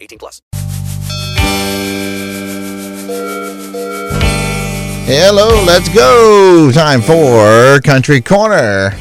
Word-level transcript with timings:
18 0.00 0.18
plus. 0.18 0.42
Hello, 5.06 5.64
let's 5.64 5.88
go. 5.88 6.70
Time 6.72 7.00
for 7.00 7.80
Country 7.80 8.20
Corner. 8.20 8.92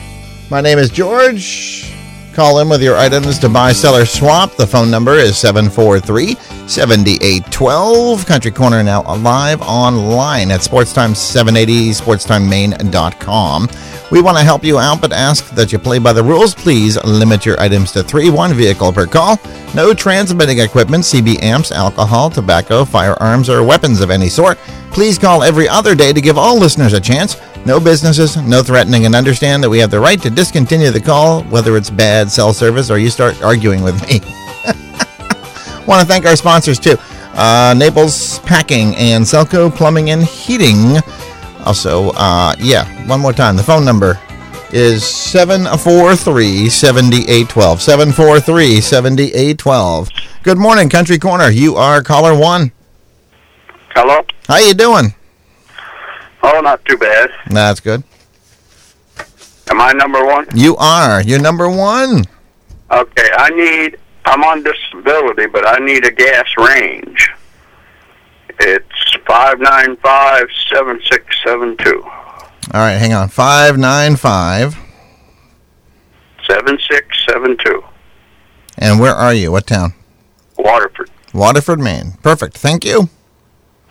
My 0.49 0.61
name 0.61 0.79
is 0.79 0.89
George. 0.89 1.96
Call 2.37 2.59
in 2.59 2.69
with 2.69 2.83
your 2.83 2.95
items 2.97 3.39
to 3.39 3.49
buy, 3.49 3.73
sell, 3.73 3.95
or 3.95 4.05
swap. 4.05 4.55
The 4.57 4.67
phone 4.67 4.91
number 4.91 5.13
is 5.13 5.35
743 5.39 6.35
7812. 6.67 8.27
Country 8.27 8.51
Corner 8.51 8.83
now 8.83 9.01
live 9.15 9.59
online 9.63 10.51
at 10.51 10.59
SportsTime780, 10.59 11.99
SportsTimeMaine.com. 11.99 13.69
We 14.11 14.21
want 14.21 14.37
to 14.37 14.43
help 14.43 14.63
you 14.63 14.77
out, 14.77 15.01
but 15.01 15.13
ask 15.13 15.49
that 15.55 15.71
you 15.71 15.79
play 15.79 15.97
by 15.97 16.13
the 16.13 16.23
rules. 16.23 16.53
Please 16.53 17.03
limit 17.03 17.43
your 17.43 17.59
items 17.59 17.91
to 17.93 18.03
three, 18.03 18.29
one 18.29 18.53
vehicle 18.53 18.93
per 18.93 19.07
call. 19.07 19.39
No 19.73 19.95
transmitting 19.95 20.59
equipment, 20.59 21.05
CB 21.05 21.41
amps, 21.41 21.71
alcohol, 21.71 22.29
tobacco, 22.29 22.85
firearms, 22.85 23.49
or 23.49 23.63
weapons 23.63 23.99
of 23.99 24.11
any 24.11 24.29
sort. 24.29 24.59
Please 24.91 25.17
call 25.17 25.41
every 25.41 25.67
other 25.67 25.95
day 25.95 26.13
to 26.13 26.21
give 26.21 26.37
all 26.37 26.59
listeners 26.59 26.93
a 26.93 27.01
chance. 27.01 27.35
No 27.67 27.81
businesses, 27.81 28.37
no 28.37 28.63
threatening, 28.63 29.05
and 29.05 29.13
understand 29.13 29.61
that 29.61 29.69
we 29.69 29.79
have 29.79 29.91
the 29.91 29.99
right 29.99 30.21
to 30.21 30.29
discontinue 30.29 30.89
the 30.89 31.01
call, 31.01 31.43
whether 31.43 31.75
it's 31.75 31.89
bad 31.89 32.31
cell 32.31 32.53
service 32.53 32.89
or 32.89 32.97
you 32.97 33.09
start 33.09 33.43
arguing 33.43 33.83
with 33.83 34.01
me. 34.07 34.21
Want 35.85 35.99
to 35.99 36.07
thank 36.07 36.25
our 36.25 36.37
sponsors 36.37 36.79
too 36.79 36.95
uh, 37.33 37.75
Naples 37.77 38.39
Packing 38.39 38.95
and 38.95 39.25
Selco 39.25 39.69
Plumbing 39.69 40.11
and 40.11 40.23
Heating. 40.23 40.95
Also, 41.65 42.11
uh, 42.11 42.55
yeah, 42.57 42.85
one 43.05 43.19
more 43.19 43.33
time. 43.33 43.57
The 43.57 43.63
phone 43.63 43.83
number 43.83 44.17
is 44.71 45.05
743 45.05 46.69
7812. 46.69 47.81
743 47.81 48.79
7812. 48.79 50.09
Good 50.41 50.57
morning, 50.57 50.87
Country 50.87 51.19
Corner. 51.19 51.49
You 51.49 51.75
are 51.75 52.01
caller 52.01 52.33
one. 52.33 52.71
Hello? 53.93 54.21
How 54.47 54.55
you 54.55 54.73
doing? 54.73 55.13
Oh, 56.43 56.59
not 56.61 56.83
too 56.85 56.97
bad. 56.97 57.29
That's 57.49 57.79
good. 57.79 58.03
Am 59.69 59.81
I 59.81 59.91
number 59.93 60.23
one? 60.25 60.45
You 60.55 60.75
are. 60.77 61.21
You're 61.21 61.41
number 61.41 61.69
one. 61.69 62.23
Okay, 62.89 63.29
I 63.35 63.49
need, 63.49 63.97
I'm 64.25 64.43
on 64.43 64.63
disability, 64.63 65.45
but 65.47 65.67
I 65.67 65.77
need 65.79 66.05
a 66.05 66.11
gas 66.11 66.45
range. 66.57 67.29
It's 68.59 69.15
595-7672. 69.27 72.03
All 72.03 72.11
right, 72.73 72.97
hang 72.97 73.13
on. 73.13 73.27
595. 73.29 74.73
7672. 76.47 77.83
And 78.77 78.99
where 78.99 79.13
are 79.13 79.33
you? 79.33 79.51
What 79.51 79.67
town? 79.67 79.93
Waterford. 80.57 81.09
Waterford, 81.33 81.79
Maine. 81.79 82.13
Perfect. 82.23 82.57
Thank 82.57 82.85
you. 82.85 83.09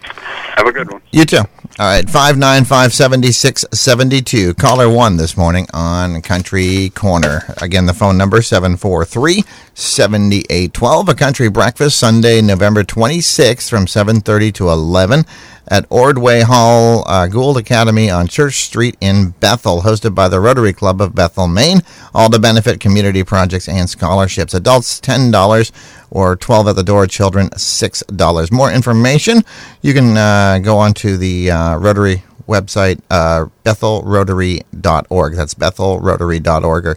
Have 0.03 0.67
a 0.67 0.73
good 0.73 0.91
one. 0.91 1.03
You 1.13 1.25
too. 1.27 1.43
All 1.79 1.85
right, 1.85 2.09
595 2.09 2.95
7672. 2.95 4.55
Caller 4.55 4.89
one 4.89 5.19
this 5.19 5.37
morning 5.37 5.67
on 5.75 6.23
Country 6.23 6.89
Corner. 6.95 7.43
Again, 7.61 7.85
the 7.85 7.93
phone 7.93 8.17
number 8.17 8.41
743 8.41 9.45
7812. 9.75 11.09
A 11.11 11.15
country 11.15 11.51
breakfast 11.51 11.99
Sunday, 11.99 12.41
November 12.41 12.83
26th 12.83 13.69
from 13.69 13.87
730 13.87 14.53
to 14.53 14.71
11 14.71 15.27
at 15.69 15.87
Ordway 15.91 16.41
Hall, 16.41 17.05
uh, 17.07 17.27
Gould 17.27 17.59
Academy 17.59 18.11
on 18.11 18.29
Church 18.29 18.65
Street 18.65 18.97
in 19.01 19.31
Bethel, 19.41 19.83
hosted 19.83 20.15
by 20.15 20.29
the 20.29 20.41
Rotary 20.41 20.73
Club 20.73 21.01
of 21.01 21.15
Bethel, 21.15 21.49
Maine. 21.49 21.83
All 22.15 22.31
to 22.31 22.39
benefit 22.39 22.81
community 22.81 23.25
projects 23.25 23.69
and 23.69 23.89
scholarships. 23.91 24.55
Adults 24.55 25.01
$10 25.01 25.73
or 26.11 26.37
12 26.37 26.69
at 26.69 26.77
the 26.77 26.83
door, 26.83 27.07
children 27.07 27.49
$6. 27.51 28.53
More 28.53 28.71
information, 28.73 29.43
you 29.83 29.93
can 29.93 30.17
uh, 30.17 30.59
go 30.63 30.79
on 30.79 30.95
to 30.95 31.17
the 31.17 31.51
uh, 31.51 31.77
Rotary 31.77 32.23
website, 32.47 33.01
uh, 33.11 33.47
bethelrotary.org. 33.65 35.35
That's 35.35 35.55
bethelrotary.org, 35.55 36.87
or 36.87 36.97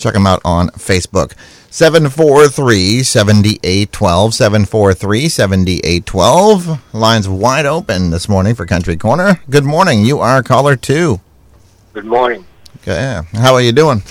check 0.00 0.14
them 0.14 0.26
out 0.26 0.40
on 0.44 0.68
Facebook. 0.70 1.34
743 1.70 3.02
7812. 3.02 4.34
743 4.34 5.28
7812. 5.28 6.94
Lines 6.94 7.28
wide 7.28 7.66
open 7.66 8.10
this 8.10 8.28
morning 8.28 8.54
for 8.54 8.66
Country 8.66 8.96
Corner. 8.96 9.40
Good 9.48 9.64
morning. 9.64 10.04
You 10.04 10.18
are 10.18 10.42
caller 10.42 10.74
two. 10.74 11.20
Good 11.92 12.06
morning. 12.06 12.44
Okay. 12.78 13.20
How 13.34 13.54
are 13.54 13.60
you 13.60 13.72
doing? 13.72 14.02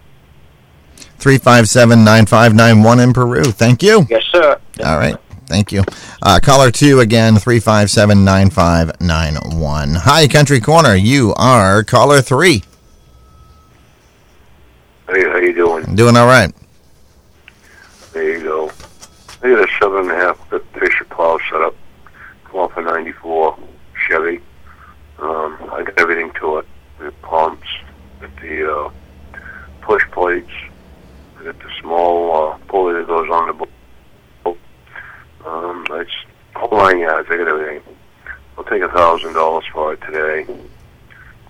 357 1.19 2.05
9591 2.05 3.01
in 3.01 3.13
Peru. 3.13 3.45
Thank 3.45 3.83
you. 3.83 4.07
Yes, 4.09 4.23
sir. 4.31 4.61
All 4.85 4.99
right. 4.99 5.17
Thank 5.47 5.73
you. 5.73 5.83
Uh, 6.23 6.39
caller 6.43 6.71
two 6.71 7.01
again, 7.01 7.37
357 7.37 8.25
9591. 8.25 9.95
Hi, 9.95 10.29
Country 10.29 10.61
Corner. 10.61 10.95
You 10.95 11.33
are 11.37 11.83
caller 11.85 12.21
three. 12.21 12.63
Hey, 15.09 15.23
how 15.23 15.37
you 15.37 15.55
doing? 15.55 15.95
Doing 15.95 16.17
all 16.17 16.27
right. 16.27 16.53
There 18.13 18.39
you 18.39 18.43
go. 18.43 18.71
I 19.43 19.49
got 19.51 19.69
a 19.69 19.73
seven 19.81 19.99
and 20.01 20.11
a 20.11 20.15
half 20.17 20.49
foot 20.49 20.67
Fisher 20.75 21.05
plow 21.05 21.39
set 21.51 21.61
up. 21.63 21.75
Off 22.57 22.75
a 22.79 22.81
94 22.81 23.59
Chevy. 24.09 24.41
Um, 25.19 25.59
I 25.73 25.83
got 25.83 26.01
everything 26.01 26.33
to 26.41 26.57
it. 26.59 26.67
The 26.99 27.13
pumps, 27.21 27.69
the 28.41 28.73
uh, 28.73 28.91
push 29.83 30.03
plates, 30.11 30.51
I 31.39 31.45
got 31.45 31.59
the 31.59 31.71
small 31.83 32.35
uh, 32.35 32.59
pulley 32.69 32.95
that 32.95 33.07
goes 33.07 33.29
on 33.31 33.49
the 33.49 33.67
boat. 34.43 34.59
Um, 35.45 35.87
it's 35.91 36.11
whole 36.55 36.79
nine 36.79 37.01
yards. 37.01 37.29
I 37.31 37.37
got 37.37 37.47
everything. 37.47 37.83
I'll 38.57 38.65
take 38.65 38.81
a 38.81 38.89
thousand 38.89 39.35
dollars 39.35 39.65
for 39.71 39.93
it 39.93 40.01
today. 40.01 40.47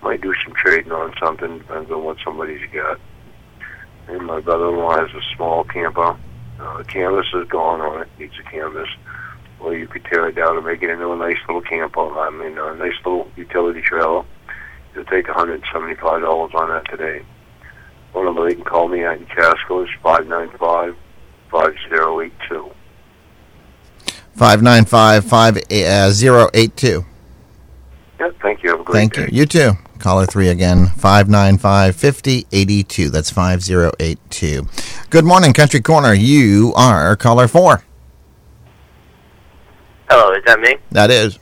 Might 0.03 0.19
do 0.19 0.33
some 0.43 0.53
trading 0.55 0.91
on 0.91 1.13
something, 1.23 1.59
depends 1.59 1.89
on 1.89 2.03
what 2.03 2.17
somebody's 2.21 2.69
got. 2.73 2.99
And 4.09 4.25
my 4.25 4.41
brother-in-law 4.41 4.97
has 4.97 5.09
a 5.11 5.35
small 5.35 5.63
camper. 5.63 6.17
Uh, 6.59 6.77
the 6.79 6.83
canvas 6.83 7.27
is 7.33 7.47
gone 7.47 7.79
on 7.79 8.01
it. 8.01 8.09
Needs 8.19 8.33
a 8.39 8.43
canvas. 8.43 8.89
Or 9.59 9.75
you 9.75 9.87
could 9.87 10.05
tear 10.05 10.27
it 10.27 10.35
down 10.35 10.55
and 10.57 10.65
make 10.65 10.83
it 10.83 10.89
into 10.89 11.11
a 11.11 11.17
nice 11.17 11.37
little 11.47 11.61
camper. 11.61 12.19
I 12.19 12.29
mean, 12.29 12.57
a 12.57 12.75
nice 12.75 12.93
little 13.05 13.29
utility 13.35 13.81
trailer. 13.81 14.23
You'll 14.93 15.05
take 15.05 15.25
$175 15.27 16.55
on 16.55 16.69
that 16.69 16.85
today. 16.89 17.23
One 18.13 18.27
of 18.27 18.35
them, 18.35 18.47
they 18.47 18.55
can 18.55 18.63
call 18.63 18.87
me 18.87 19.03
at 19.03 19.17
in 19.17 19.25
Casco 19.25 19.83
is 19.83 19.89
595-5082. 20.03 22.71
595 24.37 25.25
5082. 25.25 26.99
Uh, 26.99 27.03
yeah, 28.19 28.29
thank 28.41 28.63
you. 28.63 28.69
Have 28.69 28.79
a 28.79 28.83
great 28.83 28.93
Thank 28.93 29.13
day. 29.15 29.21
you. 29.31 29.31
You 29.31 29.45
too. 29.45 29.71
Caller 29.99 30.27
three 30.27 30.49
again, 30.49 30.87
595 30.87 31.95
5082. 31.95 33.09
That's 33.09 33.31
5082. 33.31 34.67
Good 35.09 35.25
morning, 35.25 35.53
Country 35.53 35.81
Corner. 35.81 36.13
You 36.13 36.73
are 36.75 37.15
caller 37.15 37.47
four. 37.47 37.83
Hello, 40.09 40.33
is 40.33 40.43
that 40.45 40.59
me? 40.59 40.75
That 40.91 41.11
is. 41.11 41.39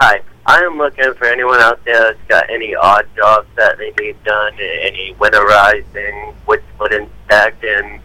Hi. 0.00 0.20
I 0.46 0.58
am 0.58 0.76
looking 0.76 1.14
for 1.14 1.24
anyone 1.24 1.58
out 1.60 1.82
there 1.84 2.12
that's 2.12 2.18
got 2.28 2.50
any 2.50 2.74
odd 2.74 3.06
jobs 3.16 3.48
that 3.56 3.78
they 3.78 3.94
need 3.98 4.22
done, 4.24 4.52
any 4.60 5.14
winterizing, 5.14 6.34
wood 6.46 6.62
splitting, 6.74 7.08
stacking. 7.24 7.98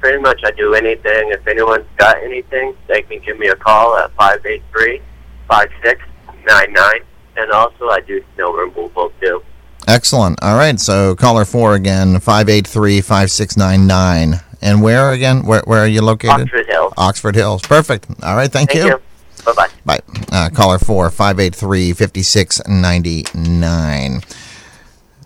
Pretty 0.00 0.20
much 0.20 0.40
I 0.44 0.50
do 0.50 0.74
anything. 0.74 1.30
If 1.30 1.46
anyone's 1.46 1.86
got 1.96 2.20
anything, 2.22 2.74
they 2.88 3.02
can 3.02 3.20
give 3.20 3.38
me 3.38 3.46
a 3.48 3.54
call 3.54 3.96
at 3.96 4.12
583-5699. 4.16 7.02
And 7.36 7.52
also 7.52 7.90
I 7.90 8.00
do 8.00 8.24
snow 8.34 8.52
removal 8.52 9.12
too. 9.20 9.44
Excellent. 9.86 10.42
All 10.42 10.56
right. 10.56 10.80
So 10.80 11.14
caller 11.14 11.44
four 11.44 11.74
again, 11.74 12.16
583-5699. 12.16 14.42
And 14.62 14.82
where 14.82 15.12
again? 15.12 15.46
Where, 15.46 15.62
where 15.64 15.78
are 15.80 15.86
you 15.86 16.02
located? 16.02 16.40
Oxford 16.40 16.66
Hills. 16.66 16.92
Oxford 16.96 17.36
Hills. 17.36 17.62
Perfect. 17.62 18.08
All 18.22 18.34
right. 18.34 18.50
Thank, 18.50 18.72
Thank 18.72 18.84
you. 18.84 18.96
Bye 18.96 19.02
bye. 19.52 19.68
Bye. 19.84 20.00
Uh, 20.32 20.48
caller 20.50 20.78
4 20.78 21.10
583 21.10 21.92
5699. 21.92 24.22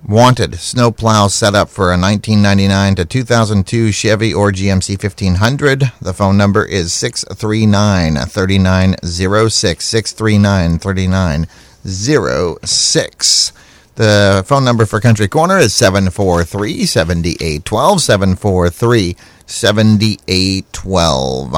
Wanted 0.06 0.55
snowplow 0.55 1.26
set 1.29 1.55
up 1.55 1.69
for 1.69 1.93
a 1.93 1.99
1999 1.99 2.94
to 2.94 3.05
2002 3.05 3.93
Chevy 3.93 4.32
or 4.32 4.50
GMC 4.50 4.97
1500. 5.03 5.93
The 6.00 6.15
phone 6.15 6.38
number 6.38 6.65
is 6.65 6.94
639 6.94 8.15
3906. 8.26 9.85
639 9.85 10.79
3906. 10.79 13.53
The 13.97 14.43
phone 14.47 14.65
number 14.65 14.87
for 14.87 14.99
Country 15.00 15.29
Corner 15.29 15.59
is 15.59 15.75
743 15.75 16.87
7812. 16.87 18.00
743 18.00 19.15
7812. 19.47 21.56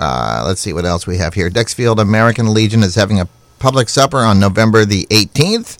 Uh, 0.00 0.44
let's 0.46 0.62
see 0.62 0.72
what 0.72 0.86
else 0.86 1.06
we 1.06 1.18
have 1.18 1.34
here. 1.34 1.50
Dixfield 1.50 1.98
American 1.98 2.54
Legion 2.54 2.82
is 2.82 2.94
having 2.94 3.20
a 3.20 3.28
public 3.58 3.90
supper 3.90 4.16
on 4.16 4.40
November 4.40 4.86
the 4.86 5.06
18th. 5.10 5.76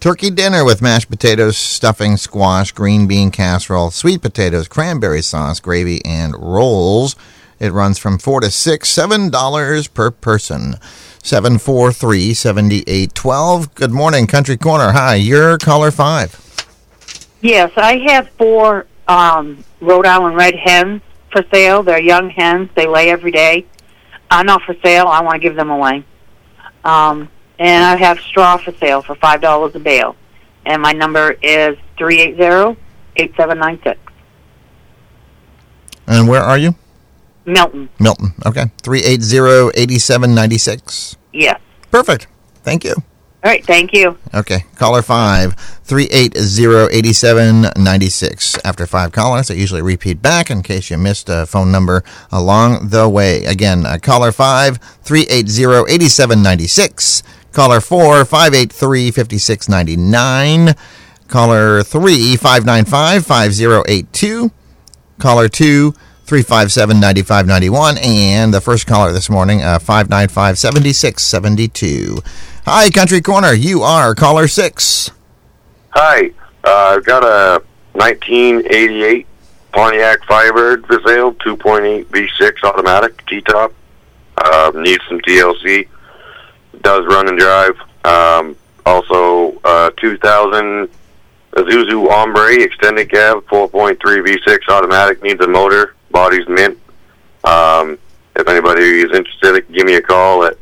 Turkey 0.00 0.28
dinner 0.28 0.64
with 0.64 0.82
mashed 0.82 1.08
potatoes, 1.08 1.56
stuffing, 1.56 2.16
squash, 2.16 2.72
green 2.72 3.06
bean 3.06 3.30
casserole, 3.30 3.92
sweet 3.92 4.22
potatoes, 4.22 4.66
cranberry 4.66 5.22
sauce, 5.22 5.60
gravy, 5.60 6.04
and 6.04 6.34
rolls. 6.36 7.14
It 7.60 7.72
runs 7.72 7.96
from 7.96 8.18
four 8.18 8.40
to 8.40 8.50
six, 8.50 8.88
seven 8.88 9.30
dollars 9.30 9.86
per 9.86 10.10
person. 10.10 10.74
Seven 11.22 11.58
four 11.58 11.92
three 11.92 12.34
seventy 12.34 12.82
eight 12.88 13.14
twelve. 13.14 13.74
Good 13.76 13.92
morning, 13.92 14.26
Country 14.26 14.56
Corner. 14.56 14.92
Hi, 14.92 15.14
you're 15.16 15.58
caller 15.58 15.90
five. 15.90 16.34
Yes, 17.42 17.70
I 17.76 17.98
have 17.98 18.30
four 18.30 18.86
um, 19.06 19.62
Rhode 19.80 20.06
Island 20.06 20.34
red 20.34 20.56
hens 20.56 21.02
for 21.30 21.44
sale. 21.52 21.82
They're 21.82 22.00
young 22.00 22.30
hens. 22.30 22.70
They 22.74 22.86
lay 22.86 23.10
every 23.10 23.32
day. 23.32 23.66
I'm 24.30 24.46
not 24.46 24.62
for 24.62 24.74
sale. 24.82 25.06
I 25.06 25.22
want 25.22 25.34
to 25.34 25.40
give 25.40 25.56
them 25.56 25.70
away. 25.70 26.04
Um, 26.84 27.28
and 27.58 27.84
I 27.84 27.96
have 27.96 28.18
straw 28.20 28.56
for 28.56 28.72
sale 28.72 29.02
for 29.02 29.14
five 29.16 29.40
dollars 29.40 29.74
a 29.74 29.80
bale. 29.80 30.16
And 30.64 30.80
my 30.82 30.92
number 30.92 31.32
is 31.42 31.76
three 31.98 32.20
eight 32.20 32.36
zero 32.36 32.76
eight 33.16 33.34
seven 33.36 33.58
nine 33.58 33.80
six. 33.82 33.98
And 36.06 36.28
where 36.28 36.42
are 36.42 36.58
you? 36.58 36.74
Milton. 37.46 37.88
Milton. 37.98 38.34
Okay. 38.46 38.70
380 38.82 39.80
8796. 39.80 41.16
Yes. 41.32 41.60
Perfect. 41.90 42.26
Thank 42.62 42.84
you. 42.84 42.94
All 43.42 43.50
right. 43.50 43.64
Thank 43.64 43.94
you. 43.94 44.18
Okay, 44.34 44.66
caller 44.76 45.00
five, 45.00 45.56
380-8796. 45.86 48.58
After 48.64 48.86
five 48.86 49.12
callers, 49.12 49.50
I 49.50 49.54
usually 49.54 49.80
repeat 49.80 50.20
back 50.20 50.50
in 50.50 50.62
case 50.62 50.90
you 50.90 50.98
missed 50.98 51.30
a 51.30 51.46
phone 51.46 51.72
number 51.72 52.04
along 52.30 52.90
the 52.90 53.08
way. 53.08 53.46
Again, 53.46 53.86
uh, 53.86 53.96
caller 54.02 54.30
five, 54.30 54.78
380-8796. 55.04 57.22
Caller 57.52 57.80
four, 57.80 58.24
583-5699. 58.24 60.76
Caller 61.26 61.82
three, 61.82 62.36
595-5082. 62.36 64.50
Caller 65.18 65.48
two, 65.48 65.94
357-9591. 66.26 67.96
And 68.04 68.52
the 68.54 68.60
first 68.60 68.86
caller 68.86 69.10
this 69.12 69.28
morning, 69.30 69.62
uh, 69.62 69.78
595-7672. 69.80 72.22
Hi, 72.66 72.90
Country 72.90 73.22
Corner. 73.22 73.54
You 73.54 73.82
are 73.82 74.14
caller 74.14 74.46
six. 74.46 75.10
Hi, 75.90 76.30
uh, 76.62 76.94
I've 76.96 77.04
got 77.04 77.24
a 77.24 77.62
1988 77.92 79.26
Pontiac 79.72 80.24
Firebird 80.24 80.86
for 80.86 81.00
sale, 81.06 81.32
2.8 81.34 82.04
V6 82.06 82.62
automatic 82.62 83.26
T-top. 83.26 83.72
Uh, 84.36 84.72
needs 84.74 85.02
some 85.08 85.20
TLC. 85.20 85.88
Does 86.82 87.06
run 87.06 87.28
and 87.28 87.38
drive. 87.38 87.76
Um, 88.04 88.56
also, 88.84 89.58
uh, 89.64 89.90
2000 89.96 90.88
Isuzu 91.52 92.08
Hombre 92.10 92.62
extended 92.62 93.10
cab, 93.10 93.44
4.3 93.46 93.98
V6 93.98 94.58
automatic. 94.68 95.22
Needs 95.22 95.42
a 95.42 95.48
motor. 95.48 95.94
Body's 96.10 96.46
mint. 96.48 96.78
Um, 97.44 97.98
if 98.36 98.46
anybody 98.46 99.00
is 99.00 99.16
interested, 99.16 99.66
give 99.72 99.86
me 99.86 99.94
a 99.94 100.02
call 100.02 100.44
at 100.44 100.56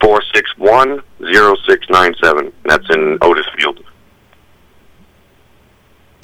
461-0697. 0.00 2.52
That's 2.64 2.88
in 2.90 3.18
Otisfield. 3.20 3.84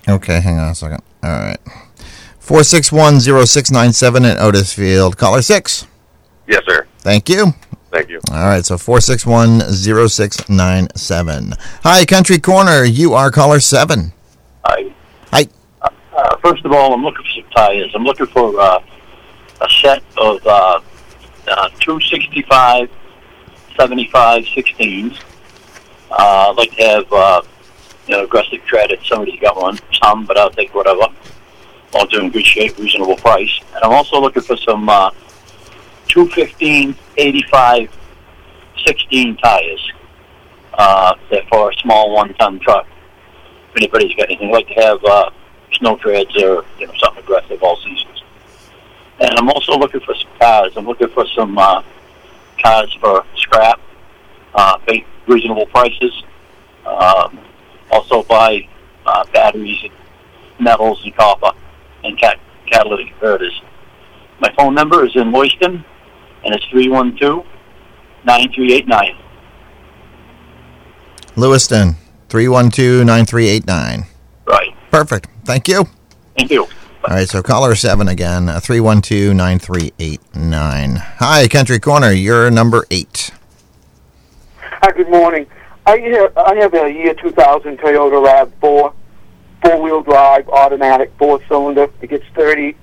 Okay, 0.08 0.40
hang 0.40 0.58
on 0.58 0.70
a 0.70 0.74
second. 0.74 1.02
All 1.22 1.30
right. 1.30 1.58
4610697 2.40 4.16
in 4.16 4.36
Otisfield. 4.38 5.16
Caller 5.16 5.40
6. 5.40 5.86
Yes, 6.46 6.62
sir. 6.66 6.86
Thank 6.98 7.30
you. 7.30 7.54
Thank 7.90 8.10
you. 8.10 8.20
All 8.30 8.44
right, 8.44 8.62
so 8.64 8.76
4610697. 8.76 11.54
Hi, 11.84 12.04
Country 12.04 12.38
Corner. 12.38 12.84
You 12.84 13.14
are 13.14 13.30
caller 13.30 13.60
7. 13.60 14.12
Hi. 14.64 14.92
Hi. 15.32 15.46
Uh, 15.80 15.88
first 16.38 16.62
of 16.64 16.72
all, 16.72 16.92
I'm 16.92 17.02
looking 17.02 17.24
for 17.24 17.30
some 17.30 17.44
tires. 17.50 17.90
I'm 17.94 18.04
looking 18.04 18.26
for 18.26 18.60
uh, 18.60 18.78
a 19.60 19.68
set 19.80 20.02
of 20.18 20.44
uh, 20.46 20.80
uh, 21.48 21.68
265, 21.80 22.90
75, 23.76 24.44
16s. 24.44 25.20
Uh, 26.10 26.50
I'd 26.50 26.56
like 26.56 26.70
to 26.76 26.82
have 26.82 27.12
uh, 27.12 27.42
you 28.06 28.16
know, 28.16 28.24
aggressive 28.24 28.64
tread 28.64 28.90
if 28.92 29.04
somebody's 29.06 29.40
got 29.40 29.56
one. 29.56 29.78
Some, 30.02 30.26
but 30.26 30.38
I'll 30.38 30.50
take 30.50 30.74
whatever. 30.74 31.06
All 31.94 32.06
do 32.06 32.20
in 32.20 32.30
good 32.30 32.44
shape, 32.44 32.76
reasonable 32.78 33.16
price. 33.16 33.60
And 33.74 33.84
I'm 33.84 33.92
also 33.92 34.20
looking 34.20 34.42
for 34.42 34.56
some 34.56 34.88
uh, 34.88 35.10
215, 36.08 36.94
85, 37.16 37.96
16 38.84 39.36
tires. 39.36 39.92
Uh, 40.74 41.14
they're 41.30 41.44
for 41.50 41.70
a 41.70 41.74
small 41.76 42.14
one-ton 42.14 42.58
truck. 42.60 42.86
If 43.70 43.76
anybody's 43.76 44.14
got 44.14 44.26
anything, 44.26 44.48
I'd 44.48 44.52
like 44.52 44.68
to 44.68 44.74
have 44.74 45.04
uh, 45.04 45.30
snow 45.72 45.96
treads 45.96 46.36
or 46.36 46.64
you 46.78 46.86
know 46.86 46.92
something 47.02 47.22
aggressive 47.22 47.62
all 47.62 47.76
seasons. 47.76 48.22
And 49.20 49.30
I'm 49.38 49.48
also 49.48 49.78
looking 49.78 50.00
for 50.00 50.14
some 50.14 50.30
cars. 50.40 50.72
I'm 50.76 50.86
looking 50.86 51.08
for 51.08 51.26
some 51.36 51.56
uh, 51.56 51.82
cars 52.62 52.94
for 53.00 53.24
scrap, 53.36 53.80
uh, 54.54 54.78
pay 54.78 55.04
reasonable 55.26 55.66
prices. 55.66 56.22
Um, 56.86 57.38
also 57.90 58.22
buy 58.24 58.66
uh, 59.06 59.24
batteries, 59.32 59.90
metals, 60.58 61.02
and 61.04 61.14
copper, 61.16 61.52
and 62.02 62.18
cat- 62.18 62.40
catalytic 62.66 63.10
converters. 63.10 63.62
My 64.40 64.52
phone 64.56 64.74
number 64.74 65.04
is 65.04 65.14
in 65.16 65.32
Lewiston, 65.32 65.84
and 66.44 66.54
it's 66.54 66.64
312-9389. 66.66 69.16
Lewiston, 71.36 71.96
312-9389. 72.28 74.06
Right. 74.46 74.74
Perfect. 74.90 75.28
Thank 75.44 75.68
you. 75.68 75.84
Thank 76.36 76.50
you. 76.50 76.66
All 77.06 77.16
right, 77.16 77.28
so 77.28 77.42
caller 77.42 77.74
7 77.74 78.08
again, 78.08 78.48
uh, 78.48 78.60
312-9389. 78.60 80.96
Hi, 81.18 81.46
Country 81.48 81.78
Corner. 81.78 82.12
You're 82.12 82.50
number 82.50 82.86
8. 82.90 83.30
Hi, 84.62 84.90
good 84.90 85.10
morning. 85.10 85.46
I 85.84 85.98
have, 85.98 86.34
I 86.38 86.54
have 86.54 86.72
a 86.72 86.90
year 86.90 87.12
2000 87.12 87.78
Toyota 87.78 88.48
RAV4, 88.58 88.94
four-wheel 89.62 90.02
drive, 90.02 90.48
automatic, 90.48 91.12
four-cylinder. 91.18 91.90
It 92.00 92.08
gets 92.08 92.24
30 92.34 92.74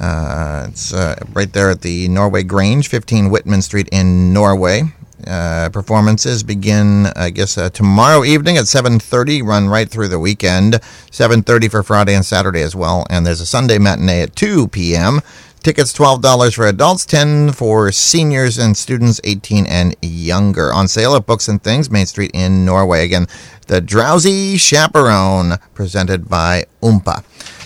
Uh, 0.00 0.66
it's 0.68 0.92
uh, 0.92 1.14
right 1.32 1.52
there 1.52 1.70
at 1.70 1.82
the 1.82 2.08
Norway 2.08 2.42
Grange, 2.42 2.88
15 2.88 3.30
Whitman 3.30 3.62
Street 3.62 3.88
in 3.92 4.32
Norway. 4.32 4.82
Uh, 5.26 5.68
performances 5.70 6.42
begin, 6.42 7.06
I 7.16 7.30
guess, 7.30 7.56
uh, 7.56 7.70
tomorrow 7.70 8.24
evening 8.24 8.56
at 8.56 8.66
7:30. 8.66 9.42
Run 9.42 9.68
right 9.68 9.88
through 9.88 10.08
the 10.08 10.18
weekend. 10.18 10.80
7:30 11.10 11.68
for 11.68 11.82
Friday 11.82 12.14
and 12.14 12.24
Saturday 12.24 12.62
as 12.62 12.74
well. 12.74 13.06
And 13.10 13.26
there's 13.26 13.40
a 13.40 13.46
Sunday 13.46 13.78
matinee 13.78 14.22
at 14.22 14.36
2 14.36 14.68
p.m. 14.68 15.20
Tickets 15.62 15.92
$12 15.92 16.54
for 16.56 16.66
adults, 16.66 17.06
10 17.06 17.52
for 17.52 17.92
seniors 17.92 18.58
and 18.58 18.76
students 18.76 19.20
18 19.22 19.64
and 19.66 19.94
younger. 20.02 20.72
On 20.72 20.88
sale 20.88 21.14
at 21.14 21.24
Books 21.24 21.46
and 21.46 21.62
Things, 21.62 21.88
Main 21.88 22.06
Street 22.06 22.32
in 22.34 22.64
Norway. 22.64 23.04
Again, 23.04 23.28
The 23.68 23.80
Drowsy 23.80 24.56
Chaperone, 24.56 25.58
presented 25.72 26.28
by 26.28 26.64
Oompa. 26.82 27.22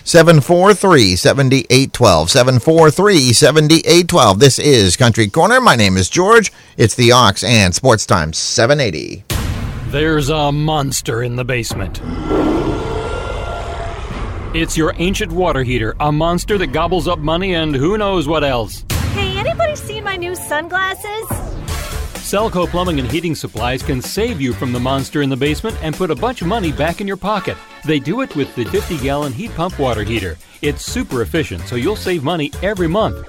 743 0.06 1.16
7812. 1.16 2.30
743 2.30 3.32
7812. 3.32 4.38
This 4.38 4.60
is 4.60 4.96
Country 4.96 5.28
Corner. 5.28 5.60
My 5.60 5.74
name 5.74 5.96
is 5.96 6.08
George. 6.08 6.52
It's 6.76 6.94
the 6.94 7.10
Ox 7.10 7.42
and 7.42 7.74
Sports 7.74 8.06
Time 8.06 8.32
780. 8.32 9.24
There's 9.88 10.28
a 10.28 10.52
monster 10.52 11.24
in 11.24 11.34
the 11.34 11.44
basement. 11.44 12.00
It's 14.54 14.76
your 14.76 14.94
ancient 14.98 15.32
water 15.32 15.64
heater, 15.64 15.96
a 15.98 16.12
monster 16.12 16.56
that 16.56 16.68
gobbles 16.68 17.08
up 17.08 17.18
money 17.18 17.54
and 17.54 17.74
who 17.74 17.98
knows 17.98 18.28
what 18.28 18.44
else. 18.44 18.84
Hey, 19.14 19.36
anybody 19.36 19.74
seen 19.74 20.04
my 20.04 20.16
new 20.16 20.36
sunglasses? 20.36 21.45
Selco 22.26 22.66
Plumbing 22.66 22.98
and 22.98 23.08
Heating 23.08 23.36
Supplies 23.36 23.84
can 23.84 24.02
save 24.02 24.40
you 24.40 24.52
from 24.52 24.72
the 24.72 24.80
monster 24.80 25.22
in 25.22 25.30
the 25.30 25.36
basement 25.36 25.76
and 25.80 25.94
put 25.94 26.10
a 26.10 26.14
bunch 26.16 26.42
of 26.42 26.48
money 26.48 26.72
back 26.72 27.00
in 27.00 27.06
your 27.06 27.16
pocket. 27.16 27.56
They 27.84 28.00
do 28.00 28.20
it 28.20 28.34
with 28.34 28.52
the 28.56 28.64
50 28.64 28.98
gallon 28.98 29.32
heat 29.32 29.54
pump 29.54 29.78
water 29.78 30.02
heater. 30.02 30.36
It's 30.60 30.84
super 30.84 31.22
efficient, 31.22 31.62
so 31.68 31.76
you'll 31.76 31.94
save 31.94 32.24
money 32.24 32.50
every 32.64 32.88
month. 32.88 33.24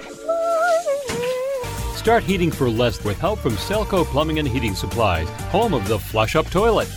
Start 1.96 2.24
heating 2.24 2.50
for 2.50 2.72
less 2.72 3.04
with 3.04 3.20
help 3.20 3.38
from 3.38 3.54
Selco 3.54 4.04
Plumbing 4.04 4.40
and 4.40 4.48
Heating 4.48 4.74
Supplies, 4.74 5.30
home 5.52 5.76
of 5.76 5.88
the 5.88 6.00
flush 6.00 6.36
up 6.36 6.50
toilet. 6.50 6.88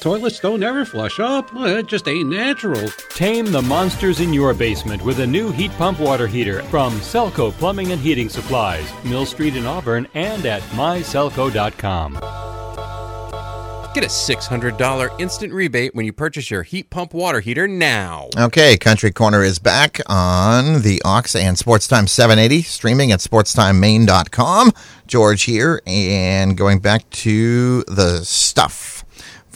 Toilets 0.00 0.40
don't 0.40 0.62
ever 0.62 0.86
flush 0.86 1.20
oh, 1.20 1.38
up. 1.38 1.50
It 1.54 1.86
just 1.86 2.08
ain't 2.08 2.30
natural. 2.30 2.88
Tame 3.10 3.52
the 3.52 3.60
monsters 3.60 4.20
in 4.20 4.32
your 4.32 4.54
basement 4.54 5.02
with 5.02 5.20
a 5.20 5.26
new 5.26 5.52
heat 5.52 5.72
pump 5.72 6.00
water 6.00 6.26
heater 6.26 6.62
from 6.64 6.94
Selco 7.00 7.52
Plumbing 7.52 7.92
and 7.92 8.00
Heating 8.00 8.30
Supplies, 8.30 8.90
Mill 9.04 9.26
Street 9.26 9.56
in 9.56 9.66
Auburn, 9.66 10.08
and 10.14 10.46
at 10.46 10.62
myselco.com. 10.70 12.14
Get 13.92 14.04
a 14.04 14.06
$600 14.06 15.20
instant 15.20 15.52
rebate 15.52 15.94
when 15.94 16.06
you 16.06 16.12
purchase 16.14 16.50
your 16.50 16.62
heat 16.62 16.88
pump 16.88 17.12
water 17.12 17.40
heater 17.40 17.68
now. 17.68 18.30
Okay, 18.38 18.78
Country 18.78 19.10
Corner 19.10 19.42
is 19.42 19.58
back 19.58 20.00
on 20.06 20.80
the 20.80 21.02
Ox 21.04 21.34
and 21.34 21.58
Sports 21.58 21.88
Time 21.88 22.06
780, 22.06 22.62
streaming 22.62 23.12
at 23.12 23.18
sportstimemaine.com. 23.18 24.72
George 25.06 25.42
here, 25.42 25.82
and 25.86 26.56
going 26.56 26.78
back 26.78 27.10
to 27.10 27.82
the 27.82 28.24
stuff. 28.24 28.99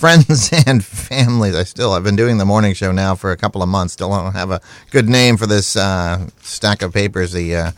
Friends 0.05 0.53
and 0.67 0.85
families. 0.85 1.57
I 1.57 1.63
still, 1.63 1.93
I've 1.93 2.05
been 2.05 2.15
doing 2.15 2.37
the 2.37 2.45
morning 2.45 2.75
show 2.75 2.93
now 2.93 3.15
for 3.15 3.33
a 3.33 3.39
couple 3.39 3.63
of 3.63 3.71
months. 3.71 3.95
Still 3.95 4.11
don't 4.11 4.35
have 4.35 4.51
a 4.51 4.61
good 4.91 5.09
name 5.09 5.39
for 5.39 5.47
this 5.47 5.77
uh, 5.77 6.29
stack 6.43 6.83
of 6.83 6.93
papers. 6.93 7.33
The 7.33 7.57
uh, 7.57 7.71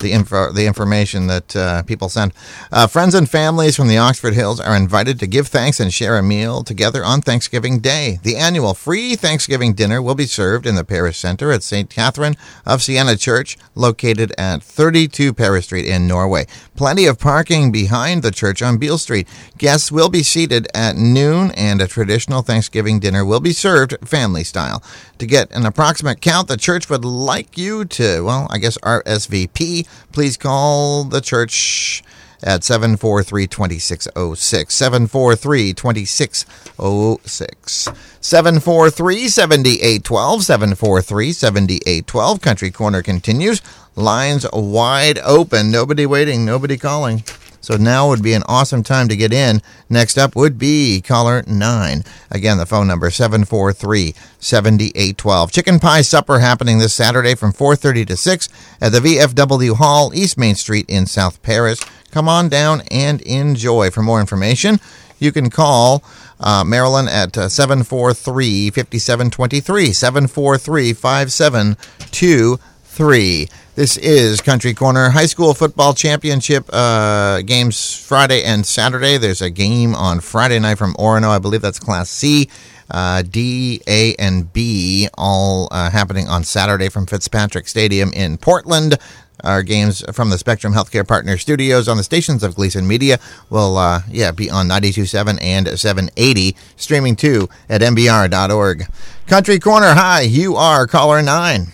the 0.00 0.12
info, 0.12 0.52
the 0.52 0.66
information 0.66 1.26
that 1.26 1.56
uh, 1.56 1.82
people 1.82 2.08
send. 2.08 2.32
Uh, 2.70 2.86
friends 2.86 3.14
and 3.14 3.28
families 3.28 3.76
from 3.76 3.88
the 3.88 3.98
Oxford 3.98 4.34
Hills 4.34 4.60
are 4.60 4.76
invited 4.76 5.18
to 5.20 5.26
give 5.26 5.48
thanks 5.48 5.80
and 5.80 5.92
share 5.92 6.16
a 6.16 6.22
meal 6.22 6.62
together 6.62 7.04
on 7.04 7.20
Thanksgiving 7.20 7.80
Day. 7.80 8.18
The 8.22 8.36
annual 8.36 8.74
free 8.74 9.16
Thanksgiving 9.16 9.74
dinner 9.74 10.00
will 10.00 10.14
be 10.14 10.26
served 10.26 10.66
in 10.66 10.74
the 10.74 10.84
Parish 10.84 11.18
Center 11.18 11.52
at 11.52 11.62
St. 11.62 11.90
Catherine 11.90 12.36
of 12.64 12.82
Siena 12.82 13.16
Church, 13.16 13.56
located 13.74 14.32
at 14.38 14.62
32 14.62 15.34
Paris 15.34 15.66
Street 15.66 15.86
in 15.86 16.06
Norway. 16.06 16.46
Plenty 16.76 17.06
of 17.06 17.18
parking 17.18 17.72
behind 17.72 18.22
the 18.22 18.30
church 18.30 18.62
on 18.62 18.78
Beale 18.78 18.98
Street. 18.98 19.26
Guests 19.58 19.90
will 19.90 20.08
be 20.08 20.22
seated 20.22 20.68
at 20.74 20.96
noon, 20.96 21.50
and 21.52 21.80
a 21.80 21.88
traditional 21.88 22.42
Thanksgiving 22.42 23.00
dinner 23.00 23.24
will 23.24 23.40
be 23.40 23.52
served 23.52 23.96
family 24.06 24.44
style. 24.44 24.82
To 25.18 25.26
get 25.26 25.50
an 25.50 25.66
approximate 25.66 26.20
count, 26.20 26.46
the 26.46 26.56
church 26.56 26.88
would 26.88 27.04
like 27.04 27.58
you 27.58 27.84
to, 27.86 28.24
well, 28.24 28.46
I 28.50 28.58
guess 28.58 28.78
RSVP 28.78 29.87
please 30.12 30.36
call 30.36 31.04
the 31.04 31.20
church 31.20 32.02
at 32.42 32.64
743 32.64 33.46
2606. 33.46 34.74
743 34.74 35.74
2606. 35.74 37.88
743 38.20 39.28
7812. 39.28 40.44
743 40.44 41.32
7812. 41.32 42.40
Country 42.40 42.70
Corner 42.70 43.02
continues. 43.02 43.62
Lines 43.96 44.46
wide 44.52 45.18
open. 45.18 45.70
Nobody 45.70 46.06
waiting, 46.06 46.44
nobody 46.44 46.76
calling. 46.76 47.24
So 47.68 47.76
now 47.76 48.08
would 48.08 48.22
be 48.22 48.32
an 48.32 48.44
awesome 48.46 48.82
time 48.82 49.08
to 49.08 49.16
get 49.16 49.30
in. 49.30 49.60
Next 49.90 50.16
up 50.16 50.34
would 50.34 50.58
be 50.58 51.02
caller 51.02 51.44
9. 51.46 52.02
Again, 52.30 52.56
the 52.56 52.64
phone 52.64 52.86
number 52.86 53.10
743-7812. 53.10 55.52
Chicken 55.52 55.78
pie 55.78 56.00
supper 56.00 56.38
happening 56.38 56.78
this 56.78 56.94
Saturday 56.94 57.34
from 57.34 57.52
4:30 57.52 58.06
to 58.06 58.16
6 58.16 58.48
at 58.80 58.92
the 58.92 59.00
VFW 59.00 59.76
Hall, 59.76 60.14
East 60.14 60.38
Main 60.38 60.54
Street 60.54 60.86
in 60.88 61.04
South 61.04 61.42
Paris. 61.42 61.78
Come 62.10 62.26
on 62.26 62.48
down 62.48 62.80
and 62.90 63.20
enjoy. 63.20 63.90
For 63.90 64.00
more 64.00 64.20
information, 64.20 64.80
you 65.18 65.30
can 65.30 65.50
call 65.50 66.02
uh, 66.40 66.64
Marilyn 66.64 67.06
at 67.06 67.36
uh, 67.36 67.50
743 67.50 68.70
5723. 68.70 69.92
743 69.92 70.94
5723. 70.94 72.64
This 72.98 73.96
is 73.96 74.40
Country 74.40 74.74
Corner 74.74 75.10
High 75.10 75.26
School 75.26 75.54
Football 75.54 75.94
Championship 75.94 76.68
uh, 76.72 77.42
games 77.42 77.94
Friday 77.94 78.42
and 78.42 78.66
Saturday. 78.66 79.18
There's 79.18 79.40
a 79.40 79.50
game 79.50 79.94
on 79.94 80.18
Friday 80.18 80.58
night 80.58 80.78
from 80.78 80.94
Orono. 80.94 81.28
I 81.28 81.38
believe 81.38 81.62
that's 81.62 81.78
Class 81.78 82.10
C. 82.10 82.48
Uh, 82.90 83.22
D, 83.22 83.80
A, 83.86 84.16
and 84.16 84.52
B 84.52 85.08
all 85.16 85.68
uh, 85.70 85.90
happening 85.90 86.26
on 86.26 86.42
Saturday 86.42 86.88
from 86.88 87.06
Fitzpatrick 87.06 87.68
Stadium 87.68 88.12
in 88.14 88.36
Portland. 88.36 88.96
Our 89.44 89.62
games 89.62 90.02
from 90.12 90.30
the 90.30 90.38
Spectrum 90.38 90.72
Healthcare 90.72 91.06
Partner 91.06 91.38
Studios 91.38 91.86
on 91.86 91.98
the 91.98 92.02
stations 92.02 92.42
of 92.42 92.56
Gleason 92.56 92.88
Media 92.88 93.20
will, 93.48 93.78
uh, 93.78 94.00
yeah, 94.10 94.32
be 94.32 94.50
on 94.50 94.66
92.7 94.66 95.38
and 95.40 95.78
780, 95.78 96.56
streaming 96.74 97.14
too 97.14 97.48
at 97.68 97.80
mbr.org. 97.80 98.86
Country 99.28 99.60
Corner, 99.60 99.94
hi, 99.94 100.22
you 100.22 100.56
are 100.56 100.88
caller 100.88 101.22
9. 101.22 101.68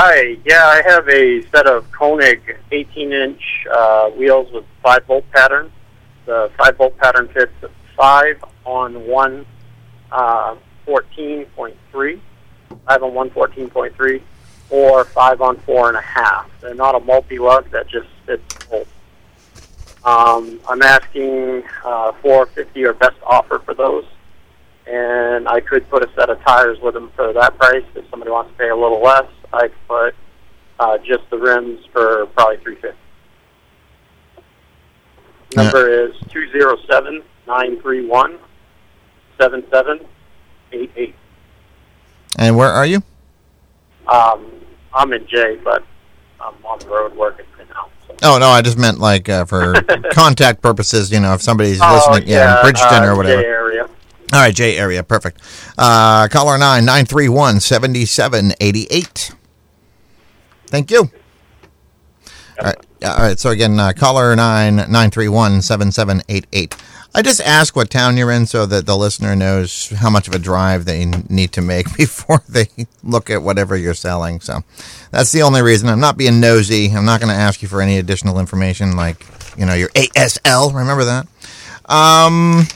Hi, 0.00 0.36
yeah, 0.44 0.64
I 0.64 0.80
have 0.88 1.08
a 1.08 1.42
set 1.48 1.66
of 1.66 1.90
Koenig 1.90 2.56
18-inch 2.70 3.66
uh, 3.68 4.10
wheels 4.10 4.48
with 4.52 4.64
5-bolt 4.84 5.28
pattern. 5.32 5.72
The 6.24 6.52
5-bolt 6.56 6.96
pattern 6.98 7.26
fits 7.26 7.52
5 7.96 8.44
on 8.64 9.08
1 9.08 9.46
uh, 10.12 10.54
14.3, 10.86 12.20
5 12.86 13.02
on 13.02 13.12
1 13.12 13.30
14.3, 13.30 14.22
or 14.70 15.04
5 15.04 15.42
on 15.42 15.56
4.5. 15.56 16.46
They're 16.60 16.74
not 16.76 16.94
a 16.94 17.00
multi-lug 17.00 17.68
that 17.72 17.88
just 17.88 18.06
fits 18.24 18.66
both. 18.66 18.86
Um, 20.04 20.60
I'm 20.68 20.82
asking 20.82 21.64
uh, 21.84 22.12
450 22.22 22.84
or 22.84 22.92
best 22.92 23.16
offer 23.26 23.58
for 23.58 23.74
those, 23.74 24.04
and 24.88 25.48
I 25.48 25.60
could 25.60 25.88
put 25.90 26.02
a 26.04 26.10
set 26.14 26.30
of 26.30 26.40
tires 26.44 26.78
with 26.80 26.94
them 26.94 27.10
for 27.14 27.32
that 27.32 27.58
price 27.58 27.84
if 27.94 28.04
somebody 28.10 28.30
wants 28.30 28.50
to 28.52 28.56
pay 28.58 28.68
a 28.70 28.76
little 28.76 29.02
less. 29.02 29.26
I 29.52 29.68
could 29.68 29.88
put 29.88 30.14
uh, 30.80 30.98
just 30.98 31.28
the 31.30 31.38
rims 31.38 31.84
for 31.92 32.26
probably 32.26 32.56
three 32.58 32.76
fifty. 32.76 32.96
Number 35.56 35.88
is 36.06 36.14
two 36.30 36.50
zero 36.52 36.76
seven 36.90 37.22
nine 37.46 37.80
three 37.80 38.06
one 38.06 38.38
seven 39.40 39.64
seven 39.72 40.00
eight 40.72 40.90
eight. 40.96 41.14
And 42.36 42.56
where 42.56 42.68
are 42.70 42.84
you? 42.86 43.02
Um, 44.06 44.46
I'm 44.94 45.12
in 45.12 45.26
Jay, 45.26 45.56
but 45.64 45.82
I'm 46.40 46.54
on 46.64 46.78
the 46.80 46.88
road 46.88 47.14
working 47.16 47.46
right 47.58 47.68
now. 47.70 47.88
Oh, 48.22 48.38
no, 48.38 48.48
I 48.48 48.62
just 48.62 48.78
meant 48.78 48.98
like 48.98 49.28
uh, 49.28 49.44
for 49.44 49.74
contact 50.12 50.60
purposes, 50.62 51.10
you 51.10 51.20
know, 51.20 51.34
if 51.34 51.42
somebody's 51.42 51.78
Oh, 51.82 51.94
listening, 52.10 52.28
yeah, 52.28 52.36
yeah, 52.36 52.56
in 52.58 52.62
Bridgton 52.64 53.02
uh, 53.02 53.06
or 53.06 53.16
whatever. 53.16 53.42
Area. 53.42 53.88
All 54.32 54.40
right, 54.40 54.54
Jay 54.54 54.76
area, 54.76 55.02
perfect. 55.02 55.40
Uh, 55.78 56.28
caller 56.28 56.58
9 56.58 56.84
931 56.84 57.60
7788. 57.60 59.32
Thank 60.66 60.90
you. 60.90 61.10
All 62.60 62.64
right, 62.64 62.76
all 63.04 63.16
right 63.16 63.38
so 63.38 63.50
again, 63.50 63.78
uh, 63.80 63.92
caller 63.96 64.36
9 64.36 64.76
931 64.76 65.62
7788. 65.62 66.76
I 67.14 67.22
just 67.22 67.40
ask 67.40 67.74
what 67.74 67.88
town 67.88 68.16
you're 68.18 68.30
in 68.30 68.46
so 68.46 68.66
that 68.66 68.84
the 68.84 68.96
listener 68.96 69.34
knows 69.34 69.88
how 69.88 70.10
much 70.10 70.28
of 70.28 70.34
a 70.34 70.38
drive 70.38 70.84
they 70.84 71.06
need 71.06 71.52
to 71.52 71.62
make 71.62 71.86
before 71.96 72.42
they 72.48 72.66
look 73.02 73.30
at 73.30 73.42
whatever 73.42 73.76
you're 73.76 73.94
selling. 73.94 74.40
So 74.40 74.60
that's 75.10 75.32
the 75.32 75.42
only 75.42 75.62
reason. 75.62 75.88
I'm 75.88 76.00
not 76.00 76.18
being 76.18 76.38
nosy. 76.38 76.90
I'm 76.90 77.06
not 77.06 77.20
going 77.20 77.32
to 77.34 77.40
ask 77.40 77.62
you 77.62 77.68
for 77.68 77.80
any 77.80 77.98
additional 77.98 78.38
information 78.38 78.94
like, 78.94 79.26
you 79.56 79.64
know, 79.64 79.74
your 79.74 79.88
ASL. 79.90 80.74
Remember 80.74 81.04
that? 81.04 81.26
Um, 81.90 82.66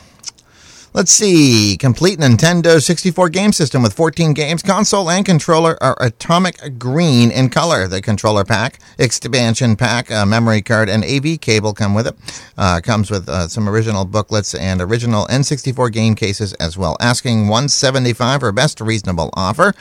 Let's 0.94 1.10
see. 1.10 1.78
Complete 1.78 2.18
Nintendo 2.18 2.78
64 2.78 3.30
game 3.30 3.52
system 3.52 3.82
with 3.82 3.94
14 3.94 4.34
games. 4.34 4.62
Console 4.62 5.08
and 5.08 5.24
controller 5.24 5.82
are 5.82 5.96
atomic 6.00 6.78
green 6.78 7.30
in 7.30 7.48
color. 7.48 7.88
The 7.88 8.02
controller 8.02 8.44
pack, 8.44 8.78
expansion 8.98 9.74
pack, 9.74 10.10
memory 10.10 10.60
card, 10.60 10.90
and 10.90 11.02
AV 11.02 11.40
cable 11.40 11.72
come 11.72 11.94
with 11.94 12.08
it. 12.08 12.14
Uh, 12.58 12.82
comes 12.82 13.10
with 13.10 13.26
uh, 13.26 13.48
some 13.48 13.70
original 13.70 14.04
booklets 14.04 14.54
and 14.54 14.82
original 14.82 15.26
N64 15.28 15.90
game 15.92 16.14
cases 16.14 16.52
as 16.54 16.76
well. 16.76 16.98
Asking 17.00 17.48
175 17.48 18.40
for 18.40 18.52
best 18.52 18.78
reasonable 18.78 19.30
offer. 19.32 19.72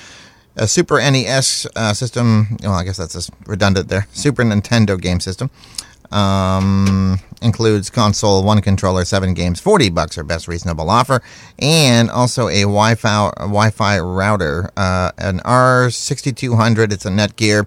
A 0.56 0.66
Super 0.66 0.98
NES 0.98 1.68
uh, 1.76 1.94
system. 1.94 2.56
Well, 2.64 2.72
I 2.72 2.86
guess 2.86 2.96
that's 2.96 3.30
redundant 3.46 3.90
there. 3.90 4.08
Super 4.14 4.44
Nintendo 4.44 5.00
game 5.00 5.20
system. 5.20 5.50
Um, 6.12 7.20
includes 7.42 7.90
console, 7.90 8.44
one 8.44 8.62
controller, 8.62 9.06
seven 9.06 9.34
games, 9.34 9.60
forty 9.60 9.90
bucks 9.90 10.18
or 10.18 10.24
best 10.24 10.48
reasonable 10.48 10.90
offer, 10.90 11.22
and 11.60 12.10
also 12.10 12.48
a 12.48 12.62
Wi-Fi 12.62 13.32
Wi-Fi 13.38 14.00
router, 14.00 14.70
uh, 14.78 15.12
an 15.18 15.40
R6200. 15.40 16.92
It's 16.92 17.06
a 17.06 17.10
Netgear, 17.10 17.66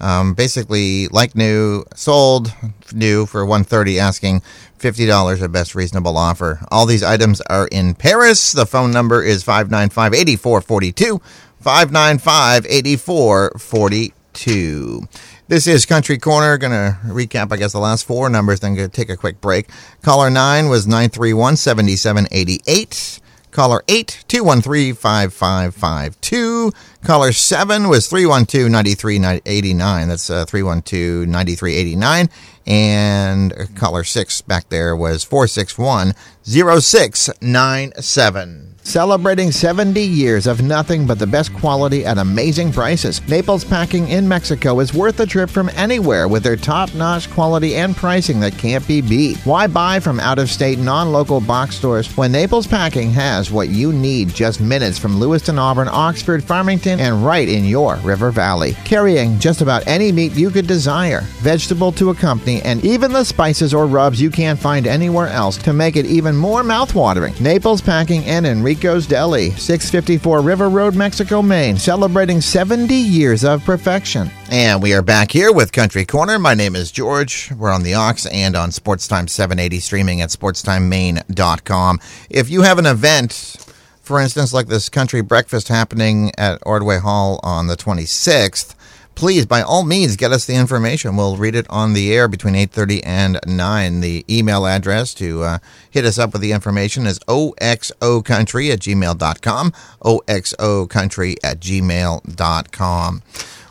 um, 0.00 0.34
basically 0.34 1.08
like 1.08 1.34
new, 1.34 1.84
sold 1.94 2.52
new 2.92 3.26
for 3.26 3.44
130, 3.44 3.98
asking 3.98 4.40
fifty 4.78 5.06
dollars 5.06 5.42
or 5.42 5.48
best 5.48 5.74
reasonable 5.74 6.16
offer. 6.16 6.60
All 6.70 6.86
these 6.86 7.02
items 7.02 7.40
are 7.42 7.66
in 7.68 7.94
Paris. 7.94 8.52
The 8.52 8.66
phone 8.66 8.92
number 8.92 9.22
is 9.22 9.42
595 9.42 10.14
8442 10.14 11.20
595 11.60 12.66
8442. 12.66 15.08
This 15.48 15.68
is 15.68 15.86
Country 15.86 16.18
Corner. 16.18 16.58
Going 16.58 16.72
to 16.72 16.98
recap, 17.04 17.52
I 17.52 17.56
guess, 17.56 17.70
the 17.70 17.78
last 17.78 18.04
four 18.04 18.28
numbers, 18.28 18.58
then 18.58 18.74
going 18.74 18.90
to 18.90 18.96
take 18.96 19.08
a 19.08 19.16
quick 19.16 19.40
break. 19.40 19.68
Caller 20.02 20.28
9 20.28 20.68
was 20.68 20.88
931 20.88 21.56
7788. 21.56 23.20
Caller 23.52 23.84
8, 23.86 24.24
213 24.26 24.96
5552. 24.96 26.72
Caller 27.04 27.30
7 27.30 27.88
was 27.88 28.08
312 28.08 28.68
9389. 28.68 30.08
That's 30.08 30.28
uh, 30.28 30.44
312 30.46 31.28
9389. 31.28 32.28
And 32.66 33.54
caller 33.76 34.02
6 34.02 34.42
back 34.42 34.68
there 34.68 34.96
was 34.96 35.22
461 35.22 36.14
0697. 36.42 38.75
Celebrating 38.86 39.50
70 39.50 40.00
years 40.00 40.46
of 40.46 40.62
nothing 40.62 41.08
but 41.08 41.18
the 41.18 41.26
best 41.26 41.52
quality 41.52 42.06
at 42.06 42.18
amazing 42.18 42.70
prices. 42.70 43.20
Naples 43.26 43.64
Packing 43.64 44.06
in 44.06 44.28
Mexico 44.28 44.78
is 44.78 44.94
worth 44.94 45.18
a 45.18 45.26
trip 45.26 45.50
from 45.50 45.68
anywhere 45.70 46.28
with 46.28 46.44
their 46.44 46.54
top 46.54 46.94
notch 46.94 47.28
quality 47.32 47.74
and 47.74 47.96
pricing 47.96 48.38
that 48.38 48.56
can't 48.56 48.86
be 48.86 49.00
beat. 49.00 49.38
Why 49.38 49.66
buy 49.66 49.98
from 49.98 50.20
out 50.20 50.38
of 50.38 50.52
state, 50.52 50.78
non 50.78 51.10
local 51.10 51.40
box 51.40 51.74
stores 51.74 52.16
when 52.16 52.30
Naples 52.30 52.68
Packing 52.68 53.10
has 53.10 53.50
what 53.50 53.70
you 53.70 53.92
need 53.92 54.28
just 54.28 54.60
minutes 54.60 55.00
from 55.00 55.18
Lewiston, 55.18 55.58
Auburn, 55.58 55.88
Oxford, 55.90 56.44
Farmington, 56.44 57.00
and 57.00 57.26
right 57.26 57.48
in 57.48 57.64
your 57.64 57.96
River 57.96 58.30
Valley? 58.30 58.74
Carrying 58.84 59.40
just 59.40 59.62
about 59.62 59.84
any 59.88 60.12
meat 60.12 60.36
you 60.36 60.48
could 60.48 60.68
desire, 60.68 61.22
vegetable 61.38 61.90
to 61.90 62.10
accompany, 62.10 62.62
and 62.62 62.84
even 62.84 63.12
the 63.12 63.24
spices 63.24 63.74
or 63.74 63.88
rubs 63.88 64.22
you 64.22 64.30
can't 64.30 64.60
find 64.60 64.86
anywhere 64.86 65.26
else 65.26 65.56
to 65.56 65.72
make 65.72 65.96
it 65.96 66.06
even 66.06 66.36
more 66.36 66.62
mouthwatering. 66.62 67.38
Naples 67.40 67.82
Packing 67.82 68.24
and 68.26 68.46
Enrico's 68.76 69.06
Deli, 69.06 69.52
654 69.52 70.42
River 70.42 70.68
Road, 70.68 70.94
Mexico, 70.94 71.40
Maine, 71.40 71.78
celebrating 71.78 72.42
70 72.42 72.92
years 72.92 73.42
of 73.42 73.64
perfection. 73.64 74.30
And 74.50 74.82
we 74.82 74.92
are 74.92 75.00
back 75.00 75.30
here 75.30 75.50
with 75.50 75.72
Country 75.72 76.04
Corner. 76.04 76.38
My 76.38 76.52
name 76.52 76.76
is 76.76 76.92
George. 76.92 77.50
We're 77.56 77.72
on 77.72 77.84
the 77.84 77.94
Ox 77.94 78.26
and 78.26 78.54
on 78.54 78.68
Sportstime 78.68 79.30
780, 79.30 79.80
streaming 79.80 80.20
at 80.20 80.28
sportstimemaine.com. 80.28 82.00
If 82.28 82.50
you 82.50 82.62
have 82.62 82.78
an 82.78 82.84
event, 82.84 83.56
for 84.02 84.20
instance, 84.20 84.52
like 84.52 84.66
this 84.66 84.90
country 84.90 85.22
breakfast 85.22 85.68
happening 85.68 86.32
at 86.36 86.58
Ordway 86.66 86.98
Hall 86.98 87.40
on 87.42 87.68
the 87.68 87.76
26th, 87.78 88.74
please 89.16 89.46
by 89.46 89.62
all 89.62 89.82
means 89.82 90.14
get 90.14 90.30
us 90.30 90.44
the 90.44 90.54
information 90.54 91.16
we'll 91.16 91.36
read 91.36 91.56
it 91.56 91.66
on 91.68 91.94
the 91.94 92.14
air 92.14 92.28
between 92.28 92.54
8.30 92.54 93.00
and 93.04 93.40
9 93.46 94.00
the 94.00 94.24
email 94.30 94.66
address 94.66 95.14
to 95.14 95.42
uh, 95.42 95.58
hit 95.90 96.04
us 96.04 96.18
up 96.18 96.32
with 96.32 96.42
the 96.42 96.52
information 96.52 97.06
is 97.06 97.18
oxocountry 97.20 98.70
at 98.70 98.80
gmail.com 98.80 99.72
oxocountry 100.02 101.36
at 101.42 101.58
gmail.com 101.60 103.22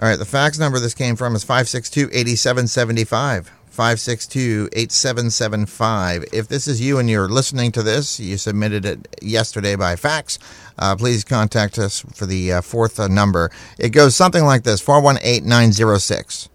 All 0.00 0.08
right, 0.08 0.18
the 0.18 0.24
fax 0.24 0.58
number 0.58 0.78
this 0.78 0.94
came 0.94 1.16
from 1.16 1.34
is 1.34 1.42
562 1.42 2.10
8775. 2.12 3.50
562 3.78 4.70
8775. 4.72 6.24
If 6.32 6.48
this 6.48 6.66
is 6.66 6.80
you 6.80 6.98
and 6.98 7.08
you're 7.08 7.28
listening 7.28 7.70
to 7.70 7.82
this, 7.84 8.18
you 8.18 8.36
submitted 8.36 8.84
it 8.84 9.06
yesterday 9.22 9.76
by 9.76 9.94
fax, 9.94 10.36
uh, 10.80 10.96
please 10.96 11.22
contact 11.22 11.78
us 11.78 12.00
for 12.12 12.26
the 12.26 12.54
uh, 12.54 12.60
fourth 12.60 12.98
uh, 12.98 13.06
number. 13.06 13.52
It 13.78 13.90
goes 13.90 14.16
something 14.16 14.42
like 14.42 14.64
this 14.64 14.80
418 14.80 15.48
906. 15.48 16.48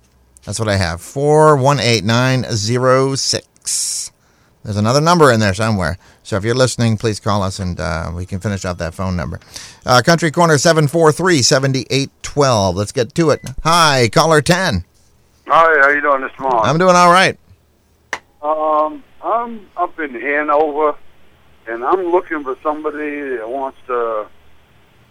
That's 0.44 0.60
what 0.60 0.68
I 0.68 0.76
have 0.76 1.00
418 1.00 2.06
906. 2.06 4.12
There's 4.66 4.76
another 4.76 5.00
number 5.00 5.32
in 5.32 5.40
there 5.40 5.54
somewhere. 5.54 5.98
So 6.24 6.36
if 6.36 6.44
you're 6.44 6.56
listening, 6.56 6.98
please 6.98 7.22
call 7.22 7.42
us 7.42 7.58
and 7.58 7.80
uh, 7.80 8.12
we 8.14 8.26
can 8.26 8.42
finish 8.42 8.66
out 8.66 8.80
that 8.80 8.94
phone 8.94 9.16
number. 9.16 9.40
Uh, 9.86 10.02
Country 10.04 10.30
Corner 10.30 10.58
743 10.58 11.42
7812. 11.42 12.76
Let's 12.76 12.92
get 12.92 13.16
to 13.16 13.30
it. 13.30 13.40
Hi, 13.64 14.10
caller 14.12 14.42
10. 14.42 14.84
Hi, 15.56 15.82
how 15.82 15.90
you 15.90 16.02
doing 16.02 16.22
this 16.22 16.40
morning? 16.40 16.62
I'm 16.64 16.80
doing 16.80 16.96
all 16.96 17.12
right. 17.12 17.38
Um, 18.42 19.04
I'm 19.24 19.70
up 19.78 20.00
in 20.00 20.20
Hanover, 20.20 20.96
and 21.68 21.86
I'm 21.86 22.08
looking 22.08 22.44
for 22.44 22.58
somebody 22.64 23.20
that 23.38 23.48
wants 23.48 23.78
to 23.86 24.26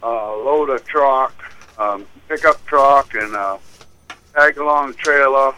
uh, 0.03 0.35
load 0.35 0.69
a 0.69 0.79
truck, 0.79 1.33
um, 1.77 2.05
pickup 2.27 2.65
truck, 2.65 3.15
and 3.15 3.33
uh, 3.33 3.57
tag 4.35 4.57
along 4.57 4.95
trailer. 4.95 5.55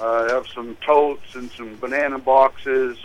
Uh, 0.00 0.28
have 0.28 0.46
some 0.46 0.76
totes 0.76 1.34
and 1.34 1.50
some 1.50 1.74
banana 1.78 2.20
boxes. 2.20 2.96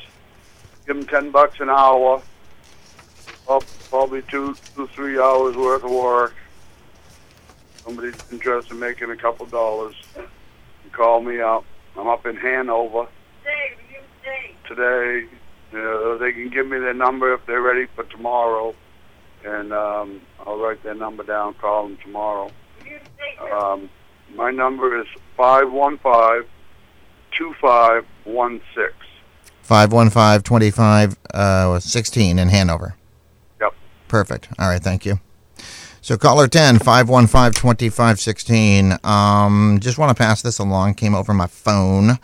Give 0.86 0.97
them 0.97 1.08
ten 1.08 1.32
bucks 1.32 1.60
an 1.62 1.71
hour. 1.71 2.21
Up 3.49 3.63
probably 3.89 4.21
two, 4.21 4.55
two, 4.75 4.86
three 4.86 5.17
hours 5.17 5.58
worth 5.58 5.84
of 5.84 5.89
work. 5.89 6.36
Somebody's 7.77 8.13
interested 8.32 8.71
in 8.71 8.79
making 8.79 9.10
a 9.10 9.17
couple 9.17 9.47
dollars. 9.47 9.95
You 11.00 11.06
call 11.06 11.22
me 11.22 11.40
up. 11.40 11.64
I'm 11.98 12.08
up 12.08 12.26
in 12.26 12.36
Hanover 12.36 13.08
today. 14.68 15.28
Uh, 15.74 16.18
they 16.18 16.34
can 16.34 16.50
give 16.50 16.68
me 16.68 16.78
their 16.78 16.94
number 16.94 17.34
if 17.34 17.46
they're 17.46 17.62
ready 17.62 17.86
for 17.96 18.04
tomorrow, 18.06 18.76
and 19.46 19.72
um, 19.72 20.22
I'll 20.46 20.58
write 20.60 20.84
their 20.84 20.96
number 20.96 21.24
down. 21.24 21.54
Call 21.54 21.88
them 21.88 21.98
tomorrow. 22.04 22.52
Um, 23.50 23.90
my 24.36 24.52
number 24.52 25.00
is 25.00 25.08
five 25.38 25.72
one 25.72 25.98
five 26.00 26.46
two 27.32 27.54
five 27.62 28.06
one 28.26 28.60
six. 28.76 28.94
515 29.62 30.42
25 30.42 31.18
uh, 31.34 31.80
16 31.80 32.40
in 32.40 32.50
Hanover. 32.50 32.96
Yep. 33.62 33.74
Perfect. 34.10 34.50
All 34.60 34.68
right, 34.68 34.82
thank 34.82 35.06
you. 35.06 35.20
So 36.10 36.17
caller 36.17 36.48
10, 36.48 36.80
515 36.80 37.52
2516. 37.52 38.98
Um, 39.04 39.78
just 39.80 40.00
want 40.00 40.10
to 40.10 40.19
pass 40.19 40.41
this 40.41 40.58
along. 40.58 40.95
Came 40.95 41.13
over 41.13 41.36
my 41.36 41.45
phone. 41.45 42.17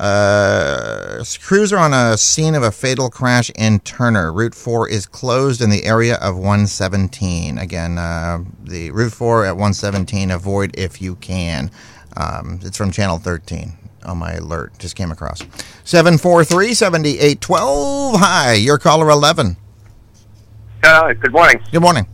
Uh, 0.00 1.22
crews 1.40 1.72
are 1.72 1.78
on 1.78 1.94
a 1.94 2.18
scene 2.18 2.56
of 2.56 2.64
a 2.64 2.72
fatal 2.72 3.08
crash 3.08 3.48
in 3.50 3.78
Turner. 3.78 4.32
Route 4.32 4.56
4 4.56 4.88
is 4.88 5.06
closed 5.06 5.60
in 5.60 5.70
the 5.70 5.84
area 5.84 6.16
of 6.16 6.34
117. 6.34 7.56
Again, 7.56 7.98
uh, 7.98 8.40
the 8.64 8.90
Route 8.90 9.12
4 9.12 9.44
at 9.44 9.52
117. 9.52 10.32
Avoid 10.32 10.76
if 10.76 11.00
you 11.00 11.14
can. 11.14 11.70
Um, 12.16 12.58
it's 12.64 12.76
from 12.76 12.90
Channel 12.90 13.18
13 13.18 13.74
on 14.06 14.18
my 14.18 14.32
alert. 14.32 14.76
Just 14.80 14.96
came 14.96 15.12
across. 15.12 15.38
743 15.84 16.74
7812. 16.74 18.18
Hi, 18.18 18.54
you're 18.54 18.78
caller 18.78 19.08
11. 19.08 19.56
Yeah, 20.82 21.12
good 21.12 21.30
morning. 21.30 21.62
Good 21.70 21.82
morning. 21.82 22.08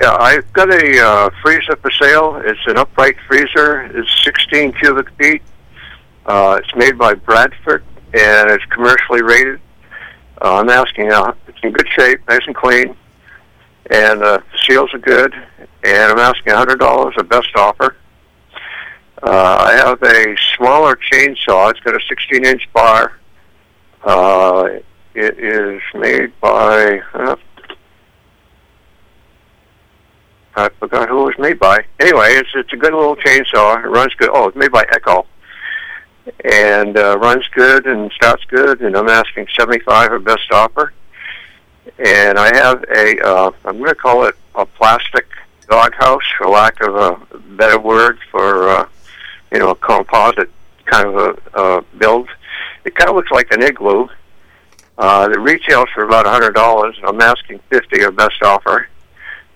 Yeah, 0.00 0.16
I've 0.18 0.50
got 0.54 0.72
a 0.72 1.06
uh, 1.06 1.30
freezer 1.42 1.76
for 1.76 1.90
sale. 1.90 2.40
It's 2.42 2.60
an 2.66 2.78
upright 2.78 3.16
freezer. 3.28 3.82
It's 3.82 4.24
16 4.24 4.72
cubic 4.72 5.10
feet. 5.18 5.42
Uh, 6.24 6.58
it's 6.62 6.74
made 6.74 6.96
by 6.96 7.12
Bradford, 7.12 7.84
and 8.14 8.50
it's 8.50 8.64
commercially 8.66 9.20
rated. 9.20 9.60
Uh, 10.40 10.54
I'm 10.54 10.70
asking, 10.70 11.12
uh, 11.12 11.34
it's 11.46 11.58
in 11.62 11.72
good 11.72 11.88
shape, 11.90 12.20
nice 12.28 12.40
and 12.46 12.56
clean, 12.56 12.96
and 13.90 14.22
uh, 14.22 14.38
the 14.38 14.58
seals 14.66 14.88
are 14.94 14.98
good, 14.98 15.34
and 15.84 16.12
I'm 16.12 16.18
asking 16.18 16.54
$100, 16.54 17.18
a 17.18 17.24
best 17.24 17.54
offer. 17.56 17.96
Uh, 19.22 19.56
I 19.60 19.72
have 19.74 20.02
a 20.02 20.34
smaller 20.56 20.96
chainsaw. 21.12 21.70
It's 21.72 21.80
got 21.80 21.94
a 21.94 21.98
16-inch 21.98 22.72
bar. 22.72 23.18
Uh, 24.02 24.78
it 25.14 25.38
is 25.38 25.82
made 25.94 26.32
by... 26.40 27.02
Uh, 27.12 27.36
I 30.56 30.68
forgot 30.80 31.08
who 31.08 31.22
it 31.22 31.24
was 31.24 31.38
made 31.38 31.58
by. 31.58 31.84
Anyway, 32.00 32.32
it's 32.32 32.50
it's 32.54 32.72
a 32.72 32.76
good 32.76 32.92
little 32.92 33.16
chainsaw. 33.16 33.84
It 33.84 33.88
runs 33.88 34.14
good. 34.14 34.30
Oh, 34.32 34.48
it's 34.48 34.56
made 34.56 34.72
by 34.72 34.84
Echo, 34.90 35.26
and 36.44 36.96
uh, 36.96 37.18
runs 37.18 37.46
good 37.48 37.86
and 37.86 38.10
starts 38.12 38.44
good. 38.44 38.80
And 38.80 38.96
I'm 38.96 39.08
asking 39.08 39.46
75 39.56 40.12
or 40.12 40.18
best 40.18 40.50
offer. 40.50 40.92
And 41.98 42.38
I 42.38 42.54
have 42.56 42.84
a 42.84 43.20
uh, 43.24 43.50
I'm 43.64 43.78
going 43.78 43.90
to 43.90 43.94
call 43.94 44.24
it 44.24 44.34
a 44.54 44.66
plastic 44.66 45.26
doghouse, 45.68 46.24
for 46.36 46.48
lack 46.48 46.80
of 46.80 46.96
a 46.96 47.38
better 47.56 47.78
word, 47.78 48.18
for 48.30 48.68
uh, 48.68 48.88
you 49.52 49.60
know 49.60 49.70
a 49.70 49.76
composite 49.76 50.50
kind 50.84 51.08
of 51.08 51.14
a 51.14 51.56
uh, 51.56 51.80
build. 51.98 52.28
It 52.84 52.96
kind 52.96 53.08
of 53.08 53.16
looks 53.16 53.30
like 53.30 53.52
an 53.52 53.62
igloo. 53.62 54.08
Uh, 54.98 55.28
it 55.32 55.38
retails 55.38 55.88
for 55.94 56.04
about 56.04 56.26
a 56.26 56.30
hundred 56.30 56.54
dollars, 56.54 56.98
I'm 57.04 57.20
asking 57.20 57.60
fifty 57.70 58.02
or 58.02 58.10
best 58.10 58.42
offer 58.42 58.88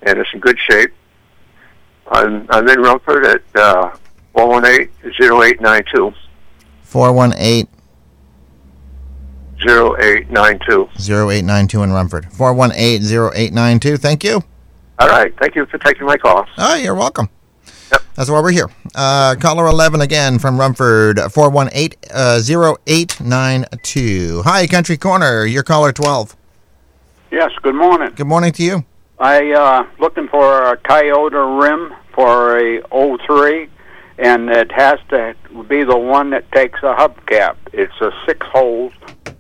and 0.05 0.19
it's 0.19 0.31
in 0.33 0.41
good 0.41 0.59
shape. 0.59 0.93
I'm, 2.09 2.47
I'm 2.51 2.69
in 2.69 2.81
Rumford 2.81 3.25
at 3.27 3.43
uh, 3.55 3.97
418-0892. 4.35 6.15
418 6.83 7.69
0892. 9.67 10.89
0892 10.99 11.83
in 11.83 11.93
Rumford. 11.93 12.33
418 12.33 13.03
0892. 13.35 13.97
Thank 13.97 14.23
you. 14.25 14.43
All 14.99 15.09
right. 15.09 15.35
Thank 15.39 15.55
you 15.55 15.65
for 15.67 15.79
taking 15.79 16.07
my 16.07 16.17
call. 16.17 16.47
Oh, 16.59 16.75
you're 16.77 16.95
welcome. 16.95 17.29
That's 18.15 18.31
why 18.31 18.41
we're 18.41 18.53
here. 18.53 18.71
Uh, 18.95 19.35
caller 19.41 19.67
11 19.67 20.01
again 20.01 20.39
from 20.39 20.59
Rumford, 20.59 21.21
418 21.33 21.99
uh, 22.13 22.41
0892. 22.47 24.43
Hi, 24.45 24.67
Country 24.67 24.97
Corner. 24.97 25.45
You're 25.45 25.63
caller 25.65 25.93
12. 25.93 26.37
Yes, 27.33 27.51
good 27.63 27.75
morning. 27.75 28.13
Good 28.15 28.27
morning 28.29 28.53
to 28.53 28.63
you. 28.63 28.85
I 29.25 29.53
uh 29.53 29.87
looking 29.99 30.29
for 30.29 30.71
a 30.71 30.77
Toyota 30.77 31.63
rim 31.63 31.95
for 32.15 32.59
a 32.59 32.83
03 33.27 33.71
and 34.19 34.51
it 34.51 34.71
has 34.71 34.99
to 35.09 35.35
be 35.67 35.83
the 35.83 35.97
one 35.97 36.29
that 36.31 36.53
takes 36.53 36.79
a 36.81 36.95
hubcap. 36.95 37.57
It's 37.73 37.99
a 38.03 38.11
six 38.27 38.47
holes 38.53 38.93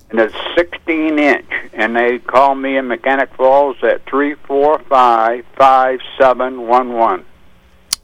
and 0.08 0.20
it's 0.20 0.34
16 0.56 1.18
inch 1.18 1.50
and 1.74 1.94
they 1.94 2.18
call 2.18 2.54
me 2.54 2.78
in 2.78 2.88
Mechanic 2.88 3.28
Falls 3.36 3.76
at 3.82 4.06
345 4.06 5.44
5711. 5.54 7.26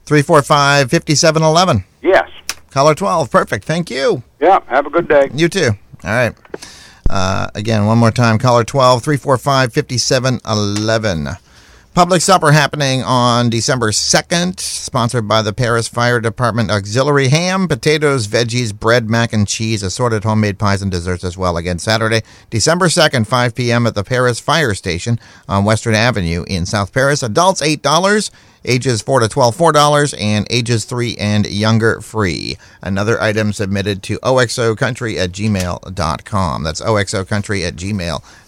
345 0.05 0.91
5711. 0.91 1.85
Yes. 2.03 2.29
Caller 2.71 2.95
12. 2.95 3.31
Perfect. 3.31 3.65
Thank 3.65 3.91
you. 3.91 4.23
Yeah, 4.39 4.61
have 4.67 4.85
a 4.85 4.91
good 4.91 5.09
day. 5.09 5.31
You 5.33 5.49
too. 5.49 5.71
All 6.05 6.11
right. 6.11 6.35
Uh, 7.09 7.49
again, 7.55 7.87
one 7.87 7.97
more 7.97 8.11
time. 8.11 8.39
Caller 8.39 8.65
12 8.65 9.03
345 9.03 9.73
5711. 9.73 11.39
Public 11.93 12.23
supper 12.23 12.53
happening 12.53 13.03
on 13.03 13.51
December 13.51 13.91
2nd, 13.91 14.61
sponsored 14.61 15.27
by 15.27 15.43
the 15.43 15.53
Paris 15.53 15.89
Fire 15.89 16.21
Department 16.21 16.71
Auxiliary 16.71 17.29
Ham, 17.29 17.67
potatoes, 17.67 18.29
veggies, 18.29 18.73
bread, 18.73 19.11
mac 19.11 19.33
and 19.33 19.49
cheese, 19.49 19.83
assorted 19.83 20.23
homemade 20.23 20.57
pies 20.57 20.83
and 20.83 20.91
desserts 20.93 21.25
as 21.25 21.37
well. 21.37 21.57
Again, 21.57 21.81
Saturday, 21.81 22.23
December 22.49 22.87
2nd, 22.87 23.27
5 23.27 23.55
p.m. 23.57 23.89
at 23.89 23.97
the 23.97 24.05
Paris 24.05 24.39
Fire 24.39 24.73
Station 24.73 25.19
on 25.49 25.65
Western 25.65 25.97
Avenue 25.97 26.45
in 26.47 26.65
South 26.65 26.93
Paris. 26.93 27.25
Adults, 27.25 27.61
$8. 27.61 28.31
Ages 28.63 29.01
4 29.01 29.21
to 29.21 29.29
12, 29.29 29.57
$4, 29.57 30.21
and 30.21 30.47
ages 30.51 30.85
3 30.85 31.17
and 31.17 31.47
younger 31.47 32.03
free. 32.03 32.59
Another 32.83 33.19
item 33.21 33.55
submitted 33.55 34.03
to 34.03 34.19
oxocountry 34.19 35.17
at 35.17 35.33
gmail.com. 35.33 36.63
That's 36.63 36.83
oxocountry 36.83 37.67
at 37.67 37.77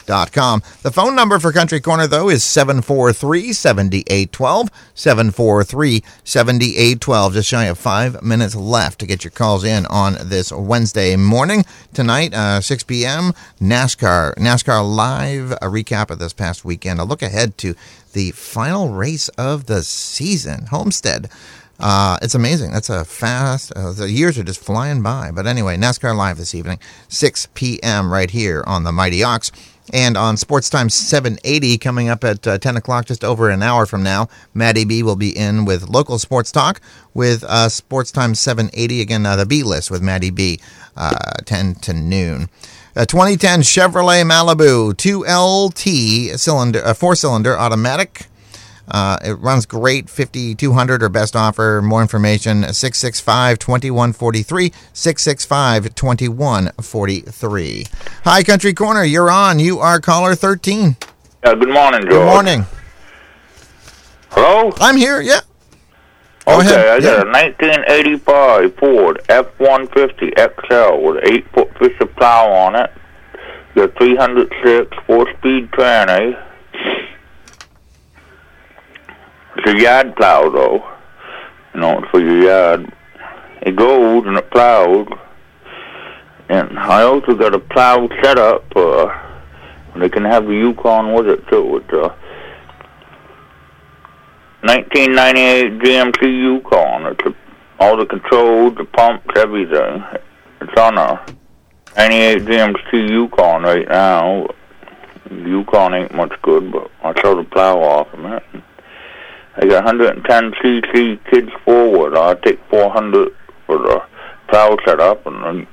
gmail.com. 0.06 0.62
The 0.82 0.90
phone 0.90 1.14
number 1.14 1.38
for 1.38 1.52
Country 1.52 1.80
Corner, 1.80 2.06
though, 2.06 2.28
is 2.28 2.44
743 2.44 3.52
7812. 3.52 4.70
743 4.94 6.02
7812. 6.24 7.32
Just 7.34 7.48
shy 7.48 7.64
of 7.64 7.78
five 7.78 8.22
minutes 8.22 8.54
left 8.54 8.98
to 9.00 9.06
get 9.06 9.24
your 9.24 9.30
calls 9.30 9.64
in 9.64 9.86
on 9.86 10.16
this 10.22 10.52
Wednesday 10.52 11.16
morning. 11.16 11.64
Tonight, 11.92 12.34
uh, 12.34 12.60
6 12.60 12.84
p.m., 12.84 13.32
NASCAR. 13.60 14.34
NASCAR 14.34 14.82
Live, 14.84 15.52
a 15.52 15.66
recap 15.66 16.10
of 16.10 16.18
this 16.18 16.32
past 16.32 16.64
weekend. 16.64 17.00
A 17.00 17.04
look 17.04 17.22
ahead 17.22 17.56
to 17.58 17.74
the 18.12 18.30
final 18.32 18.90
race 18.90 19.28
of 19.30 19.66
the 19.66 19.82
season, 19.82 20.66
Homestead. 20.66 21.30
Uh, 21.80 22.16
it's 22.22 22.34
amazing. 22.34 22.70
That's 22.70 22.90
a 22.90 23.04
fast. 23.04 23.72
Uh, 23.74 23.90
the 23.92 24.08
years 24.08 24.38
are 24.38 24.44
just 24.44 24.62
flying 24.62 25.02
by. 25.02 25.32
But 25.32 25.48
anyway, 25.48 25.76
NASCAR 25.76 26.14
live 26.16 26.38
this 26.38 26.54
evening, 26.54 26.78
6 27.08 27.48
p.m. 27.54 28.12
right 28.12 28.30
here 28.30 28.62
on 28.68 28.84
the 28.84 28.92
Mighty 28.92 29.24
Ox. 29.24 29.50
And 29.92 30.16
on 30.16 30.36
Sports 30.36 30.70
Time 30.70 30.88
780, 30.88 31.78
coming 31.78 32.08
up 32.08 32.22
at 32.22 32.46
uh, 32.46 32.58
10 32.58 32.76
o'clock, 32.76 33.06
just 33.06 33.24
over 33.24 33.50
an 33.50 33.62
hour 33.62 33.84
from 33.84 34.02
now, 34.02 34.28
Maddie 34.54 34.84
B 34.84 35.02
will 35.02 35.16
be 35.16 35.36
in 35.36 35.64
with 35.64 35.88
local 35.88 36.18
sports 36.18 36.52
talk 36.52 36.80
with 37.14 37.42
uh, 37.44 37.68
Sports 37.68 38.12
Time 38.12 38.34
780. 38.34 39.00
Again, 39.00 39.26
uh, 39.26 39.36
the 39.36 39.46
B 39.46 39.62
list 39.62 39.90
with 39.90 40.00
Maddie 40.00 40.30
B, 40.30 40.60
uh, 40.96 41.34
10 41.44 41.74
to 41.76 41.92
noon. 41.92 42.48
A 42.94 43.06
2010 43.06 43.62
Chevrolet 43.62 44.22
Malibu 44.22 44.92
2LT 44.92 46.38
cylinder, 46.38 46.84
uh, 46.84 46.94
four 46.94 47.14
cylinder 47.16 47.58
automatic. 47.58 48.26
Uh, 48.88 49.18
it 49.24 49.34
runs 49.34 49.66
great, 49.66 50.10
5200 50.10 51.02
or 51.02 51.08
best 51.08 51.36
offer. 51.36 51.80
More 51.82 52.02
information 52.02 52.62
665 52.62 53.58
2143. 53.58 54.72
665 54.92 55.94
2143. 55.94 57.86
Hi, 58.24 58.42
Country 58.42 58.74
Corner. 58.74 59.04
You're 59.04 59.30
on. 59.30 59.58
You 59.58 59.78
are 59.78 60.00
caller 60.00 60.34
13. 60.34 60.96
Uh, 61.42 61.54
good 61.54 61.68
morning, 61.68 62.02
George. 62.02 62.12
Good 62.12 62.26
morning. 62.26 62.66
Hello? 64.30 64.72
I'm 64.80 64.96
here, 64.96 65.20
yeah. 65.20 65.40
Go 66.46 66.58
okay, 66.58 66.68
ahead. 66.70 66.88
I 66.88 67.00
got 67.00 67.26
a 67.26 67.30
1985 67.30 68.76
Ford 68.76 69.22
F-150 69.28 70.36
XL 70.36 71.06
with 71.06 71.22
8-foot 71.24 71.78
Fisher 71.78 72.06
plow 72.06 72.50
on 72.50 72.74
it. 72.74 72.90
the 73.74 73.88
306 73.98 74.96
four-speed 75.06 75.70
tranny. 75.70 76.36
It's 79.64 79.80
a 79.80 79.80
yard 79.80 80.16
plow, 80.16 80.50
though. 80.50 80.84
You 81.72 81.80
know, 81.80 82.04
for 82.10 82.18
your 82.18 82.42
yard. 82.42 82.92
It 83.60 83.76
goes 83.76 84.26
and 84.26 84.36
it 84.36 84.50
plows. 84.50 85.06
And 86.48 86.76
I 86.76 87.02
also 87.02 87.34
got 87.34 87.54
a 87.54 87.60
plow 87.60 88.08
setup. 88.24 88.64
Uh, 88.74 89.06
they 89.94 90.08
can 90.08 90.24
have 90.24 90.48
a 90.48 90.52
Yukon 90.52 91.14
with 91.14 91.28
it, 91.28 91.46
too. 91.48 91.76
It's 91.76 91.92
a 91.92 92.08
1998 94.66 95.78
GMC 95.78 96.22
Yukon. 96.22 97.06
It's 97.06 97.24
a, 97.24 97.34
all 97.78 97.96
the 97.96 98.06
controls, 98.06 98.74
the 98.74 98.84
pumps, 98.84 99.28
everything. 99.36 100.02
It's 100.60 100.76
on 100.76 100.98
a 100.98 101.24
98 101.96 102.42
GMC 102.42 103.10
Yukon 103.10 103.62
right 103.62 103.88
now. 103.88 104.48
Yukon 105.30 105.94
ain't 105.94 106.14
much 106.14 106.32
good, 106.42 106.72
but 106.72 106.90
I 107.04 107.20
saw 107.22 107.36
the 107.36 107.44
plow 107.44 107.78
off 107.78 108.12
of 108.12 108.24
it. 108.24 108.42
I 109.54 109.66
got 109.66 109.84
110cc 109.84 111.30
kids 111.30 111.50
forward. 111.64 112.16
I'll 112.16 112.36
take 112.36 112.58
400 112.70 113.36
for 113.66 113.76
the 113.78 114.02
plow 114.48 114.78
setup 114.84 115.26
and 115.26 115.44
then 115.44 115.66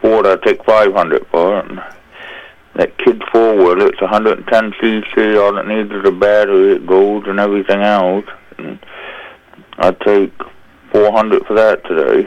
Ford 0.00 0.26
I 0.26 0.36
take 0.36 0.64
500 0.64 1.26
for. 1.30 1.58
And 1.58 1.82
that 2.74 2.96
kid 2.98 3.22
four-wheeler, 3.30 3.88
it's 3.88 4.00
110 4.00 4.72
cc. 4.72 5.38
All 5.38 5.58
it 5.58 5.66
needs 5.66 5.92
is 5.92 6.06
a 6.06 6.10
battery. 6.10 6.76
It 6.76 6.86
goes 6.86 7.26
and 7.26 7.38
everything 7.38 7.82
else. 7.82 8.24
And 8.56 8.78
I 9.78 9.90
take 9.90 10.32
400 10.92 11.46
for 11.46 11.52
that 11.54 11.84
today. 11.84 12.26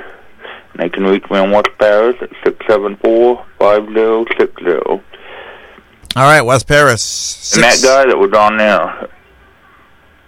And 0.74 0.80
they 0.80 0.90
can 0.90 1.06
reach 1.06 1.28
me 1.32 1.40
in 1.44 1.50
West 1.50 1.72
Paris 1.80 2.18
at 2.22 2.30
674-5060. 2.44 5.02
All 6.18 6.24
right, 6.24 6.42
West 6.42 6.66
Paris. 6.68 7.56
And 7.56 7.64
that 7.64 7.82
guy 7.82 8.06
that 8.06 8.18
was 8.18 8.32
on 8.34 8.58
there 8.58 9.10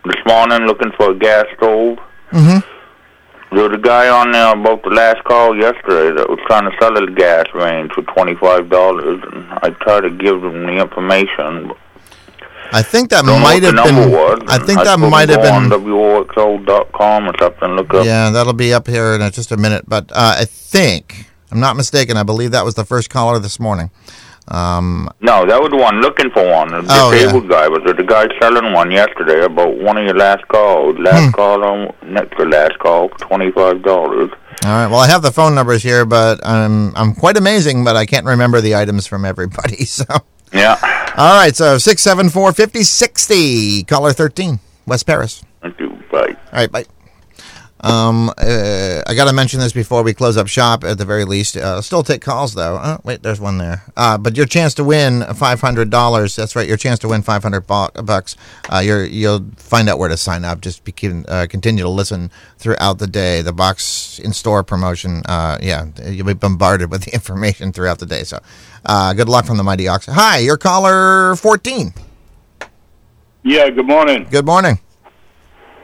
this 0.07 0.21
morning 0.25 0.67
looking 0.67 0.91
for 0.97 1.11
a 1.11 1.15
gas 1.15 1.45
stove, 1.57 1.99
Mm-hmm. 2.31 3.55
there 3.55 3.69
was 3.69 3.77
a 3.79 3.81
guy 3.81 4.09
on 4.09 4.31
there 4.33 4.51
about 4.53 4.83
the 4.83 4.89
last 4.89 5.23
call 5.23 5.55
yesterday 5.57 6.13
that 6.15 6.29
was 6.29 6.39
trying 6.45 6.69
to 6.69 6.77
sell 6.77 6.97
a 6.97 7.09
gas 7.11 7.45
range 7.53 7.91
for 7.93 8.01
$25, 8.01 9.33
and 9.33 9.45
I 9.63 9.69
tried 9.81 10.01
to 10.01 10.09
give 10.09 10.43
him 10.43 10.65
the 10.65 10.73
information. 10.81 11.69
but 11.69 11.77
I 12.73 12.81
think 12.81 13.11
that 13.11 13.23
might 13.23 13.63
have 13.63 13.75
been. 13.75 14.11
was, 14.11 14.41
I 14.49 14.57
think 14.59 14.83
that 14.83 14.99
might 14.99 15.29
have 15.29 15.41
been. 15.41 15.69
WOXO.com 15.69 17.29
or 17.29 17.33
something, 17.39 17.69
look 17.69 17.93
up. 17.93 18.05
Yeah, 18.05 18.29
that'll 18.29 18.51
be 18.51 18.73
up 18.73 18.87
here 18.87 19.15
in 19.15 19.31
just 19.31 19.53
a 19.53 19.57
minute. 19.57 19.85
But 19.87 20.11
uh, 20.11 20.35
I 20.39 20.43
think 20.45 21.27
I'm 21.49 21.61
not 21.61 21.77
mistaken. 21.77 22.17
I 22.17 22.23
believe 22.23 22.51
that 22.51 22.65
was 22.65 22.75
the 22.75 22.83
first 22.83 23.09
caller 23.09 23.39
this 23.39 23.57
morning. 23.57 23.89
Um, 24.49 25.09
No, 25.21 25.45
that 25.45 25.59
was 25.61 25.69
the 25.71 25.77
one 25.77 25.99
looking 26.01 26.29
for 26.31 26.47
one. 26.47 26.69
The 26.69 26.85
Oh, 26.89 27.11
yeah. 27.11 27.17
disabled 27.23 27.49
guy 27.49 27.67
was. 27.67 27.81
The 27.85 28.03
guy 28.03 28.27
selling 28.39 28.71
one 28.73 28.91
yesterday 28.91 29.43
about 29.43 29.77
one 29.77 29.97
of 29.97 30.05
your 30.05 30.15
last 30.15 30.47
calls. 30.47 30.95
Hmm. 30.95 31.03
Last 31.03 31.33
call 31.33 31.63
on 31.63 31.93
next 32.05 32.37
to 32.37 32.43
last 32.45 32.77
call, 32.79 33.09
twenty 33.09 33.51
five 33.51 33.83
dollars. 33.83 34.29
all 34.65 34.71
right. 34.71 34.87
Well, 34.87 34.99
I 34.99 35.07
have 35.07 35.21
the 35.21 35.31
phone 35.31 35.53
numbers 35.55 35.83
here, 35.83 36.05
but 36.05 36.39
I'm 36.45 36.95
I'm 36.95 37.13
quite 37.13 37.37
amazing, 37.37 37.83
but 37.83 37.95
I 37.95 38.05
can't 38.05 38.25
remember 38.25 38.61
the 38.61 38.75
items 38.75 39.05
from 39.07 39.25
everybody. 39.25 39.85
So. 39.85 40.05
Yeah. 40.53 40.77
All 41.17 41.35
right. 41.37 41.53
So 41.55 41.77
six 41.77 42.01
seven 42.01 42.29
four 42.29 42.53
fifty 42.53 42.83
sixty. 42.83 43.83
Caller 43.83 44.13
thirteen. 44.13 44.59
West 44.85 45.05
Paris. 45.05 45.43
Thank 45.61 45.77
you. 45.79 45.89
Bye. 46.11 46.35
All 46.53 46.59
right. 46.59 46.71
Bye. 46.71 46.85
Um, 47.81 48.29
uh, 48.37 49.01
I 49.05 49.13
got 49.15 49.25
to 49.27 49.33
mention 49.33 49.59
this 49.59 49.71
before 49.71 50.01
we 50.01 50.13
close 50.13 50.35
up 50.35 50.47
shop. 50.47 50.83
At 50.83 50.97
the 50.97 51.05
very 51.05 51.25
least, 51.25 51.55
uh, 51.55 51.81
still 51.81 52.03
take 52.03 52.21
calls 52.21 52.53
though. 52.53 52.79
Oh, 52.81 52.99
wait, 53.03 53.21
there's 53.23 53.39
one 53.39 53.57
there. 53.59 53.83
Uh, 53.95 54.17
but 54.17 54.35
your 54.35 54.45
chance 54.47 54.73
to 54.75 54.83
win 54.83 55.23
five 55.35 55.61
hundred 55.61 55.89
dollars. 55.89 56.35
That's 56.35 56.55
right. 56.55 56.67
Your 56.67 56.77
chance 56.77 56.99
to 56.99 57.07
win 57.07 57.21
five 57.21 57.43
hundred 57.43 57.61
bucks. 57.67 58.35
Uh, 58.69 58.79
you're 58.79 59.05
you'll 59.05 59.45
find 59.57 59.89
out 59.89 59.99
where 59.99 60.09
to 60.09 60.17
sign 60.17 60.43
up. 60.43 60.61
Just 60.61 60.83
be, 60.83 60.93
uh, 61.27 61.45
continue 61.49 61.83
to 61.83 61.89
listen 61.89 62.31
throughout 62.57 62.97
the 62.99 63.07
day. 63.07 63.41
The 63.41 63.53
box 63.53 64.19
in 64.19 64.33
store 64.33 64.63
promotion. 64.63 65.21
Uh, 65.27 65.57
yeah, 65.61 65.85
you'll 66.05 66.25
be 66.27 66.33
bombarded 66.33 66.89
with 66.89 67.03
the 67.03 67.13
information 67.13 67.71
throughout 67.71 67.99
the 67.99 68.07
day. 68.07 68.23
So, 68.23 68.39
uh, 68.85 69.13
good 69.13 69.29
luck 69.29 69.45
from 69.45 69.57
the 69.57 69.63
Mighty 69.63 69.87
Ox. 69.87 70.07
Hi, 70.07 70.39
you're 70.39 70.57
caller 70.57 71.35
fourteen. 71.35 71.93
Yeah, 73.43 73.69
good 73.69 73.85
morning. 73.87 74.27
Good 74.29 74.45
morning. 74.45 74.79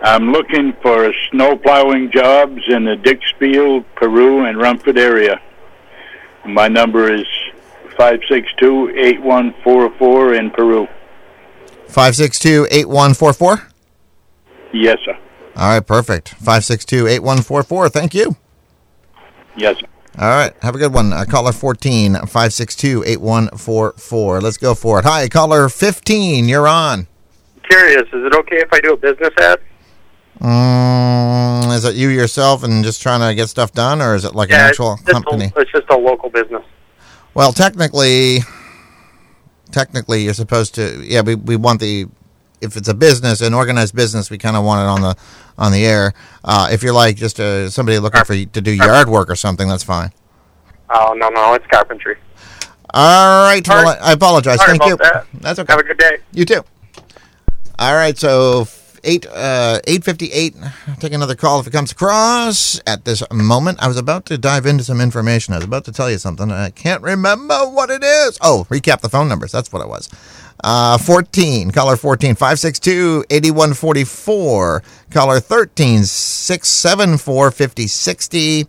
I'm 0.04 0.32
looking 0.34 0.74
for 0.82 1.14
snow 1.32 1.56
plowing 1.56 2.12
jobs 2.12 2.62
in 2.68 2.84
the 2.84 2.98
Dixfield, 2.98 3.86
Peru, 3.96 4.44
and 4.46 4.58
Rumford 4.58 4.98
area. 4.98 5.40
My 6.46 6.68
number 6.68 7.10
is 7.14 7.26
562-8144 7.98 10.38
in 10.38 10.52
Peru. 10.52 10.90
562-8144? 11.88 13.72
Yes, 14.74 14.98
sir. 15.06 15.18
All 15.56 15.70
right, 15.70 15.88
perfect. 15.88 16.36
562-8144. 16.44 17.90
Thank 17.90 18.14
you. 18.14 18.36
Yes, 19.56 19.78
sir. 19.80 19.88
All 20.18 20.28
right. 20.28 20.54
Have 20.62 20.76
a 20.76 20.80
good 20.80 20.94
one. 20.94 21.14
Uh, 21.14 21.24
caller 21.26 21.54
14, 21.54 22.16
562-8144. 22.16 24.42
Let's 24.42 24.58
go 24.58 24.76
for 24.76 25.00
it. 25.00 25.06
Hi, 25.06 25.30
caller 25.30 25.70
15. 25.70 26.50
You're 26.50 26.68
on. 26.68 27.08
Curious, 27.70 28.02
is 28.02 28.26
it 28.26 28.36
okay 28.36 28.58
if 28.58 28.74
I 28.74 28.82
do 28.82 28.92
a 28.94 28.98
business 28.98 29.30
ad? 29.40 29.62
Mm, 30.44 31.74
is 31.74 31.86
it 31.86 31.96
you 31.96 32.10
yourself 32.10 32.64
and 32.64 32.84
just 32.84 33.02
trying 33.02 33.22
to 33.22 33.34
get 33.34 33.48
stuff 33.48 33.72
done, 33.72 34.02
or 34.02 34.14
is 34.14 34.26
it 34.26 34.36
like 34.36 34.50
an 34.50 34.60
actual 34.60 34.94
it's 34.94 35.04
company? 35.04 35.52
A, 35.56 35.60
it's 35.62 35.72
just 35.72 35.90
a 35.90 35.98
local 35.98 36.30
business. 36.30 36.64
Well, 37.34 37.54
technically, 37.54 38.40
technically, 39.72 40.24
you're 40.24 40.34
supposed 40.34 40.76
to. 40.76 41.02
Yeah, 41.02 41.22
we, 41.22 41.36
we 41.36 41.56
want 41.56 41.80
the 41.80 42.08
if 42.60 42.76
it's 42.76 42.90
a 42.90 42.94
business, 42.94 43.40
an 43.40 43.54
organized 43.54 43.96
business, 43.96 44.30
we 44.30 44.38
kind 44.38 44.58
of 44.58 44.66
want 44.66 44.82
it 44.82 44.88
on 44.88 45.02
the 45.02 45.18
on 45.58 45.72
the 45.72 45.86
air. 45.86 46.14
Uh, 46.44 46.68
if 46.72 46.84
you're 46.84 46.94
like 46.94 47.16
just 47.16 47.40
uh 47.40 47.70
somebody 47.70 47.98
looking 48.00 48.24
for 48.26 48.36
to 48.36 48.62
do 48.62 48.72
yard 48.72 49.08
work 49.08 49.30
or 49.30 49.36
something, 49.36 49.70
that's 49.70 49.84
fine. 49.84 50.12
Oh 50.90 51.14
no, 51.18 51.30
no, 51.30 51.54
it's 51.54 51.66
carpentry. 51.68 52.18
All 52.94 53.44
right. 53.46 53.66
Well, 53.68 53.88
I, 53.88 54.10
I 54.10 54.12
apologize. 54.12 54.58
Sorry 54.58 54.78
Thank 54.78 54.92
you. 54.92 54.98
that. 54.98 55.26
That's 55.36 55.58
okay. 55.60 55.72
Have 55.72 55.80
a 55.80 55.84
good 55.84 55.98
day. 55.98 56.18
You 56.34 56.46
too. 56.46 56.64
All 57.80 57.96
right. 57.96 58.18
So 58.18 58.68
eight 59.04 59.26
uh, 59.28 59.80
eight 59.88 60.04
fifty 60.04 60.32
eight. 60.32 60.56
Take 61.00 61.14
another 61.14 61.36
call 61.36 61.60
if 61.60 61.68
it 61.68 61.72
comes 61.72 61.92
across 61.92 62.80
at 62.88 63.06
this 63.06 63.24
moment. 63.32 63.82
I 63.82 63.88
was 63.88 63.98
about 63.98 64.26
to 64.28 64.38
dive 64.38 64.66
into 64.66 64.84
some 64.84 65.02
information. 65.02 65.54
I 65.54 65.58
was 65.58 65.66
about 65.66 65.86
to 65.86 65.92
tell 65.92 66.10
you 66.10 66.18
something. 66.18 66.52
I 66.52 66.70
can't 66.70 67.02
remember 67.02 67.58
what 67.70 67.90
it 67.90 68.04
is. 68.04 68.38
Oh, 68.42 68.66
recap 68.70 69.02
the 69.02 69.10
phone 69.10 69.28
numbers. 69.28 69.52
That's 69.52 69.72
what 69.72 69.82
it 69.82 69.88
was. 69.88 70.10
Uh, 70.64 70.98
14, 70.98 71.72
caller 71.72 71.98
14, 71.98 72.36
562 72.36 73.26
8144. 73.30 74.84
Caller 75.12 75.40
13, 75.40 76.04
674 76.04 77.52
5060. 77.52 78.68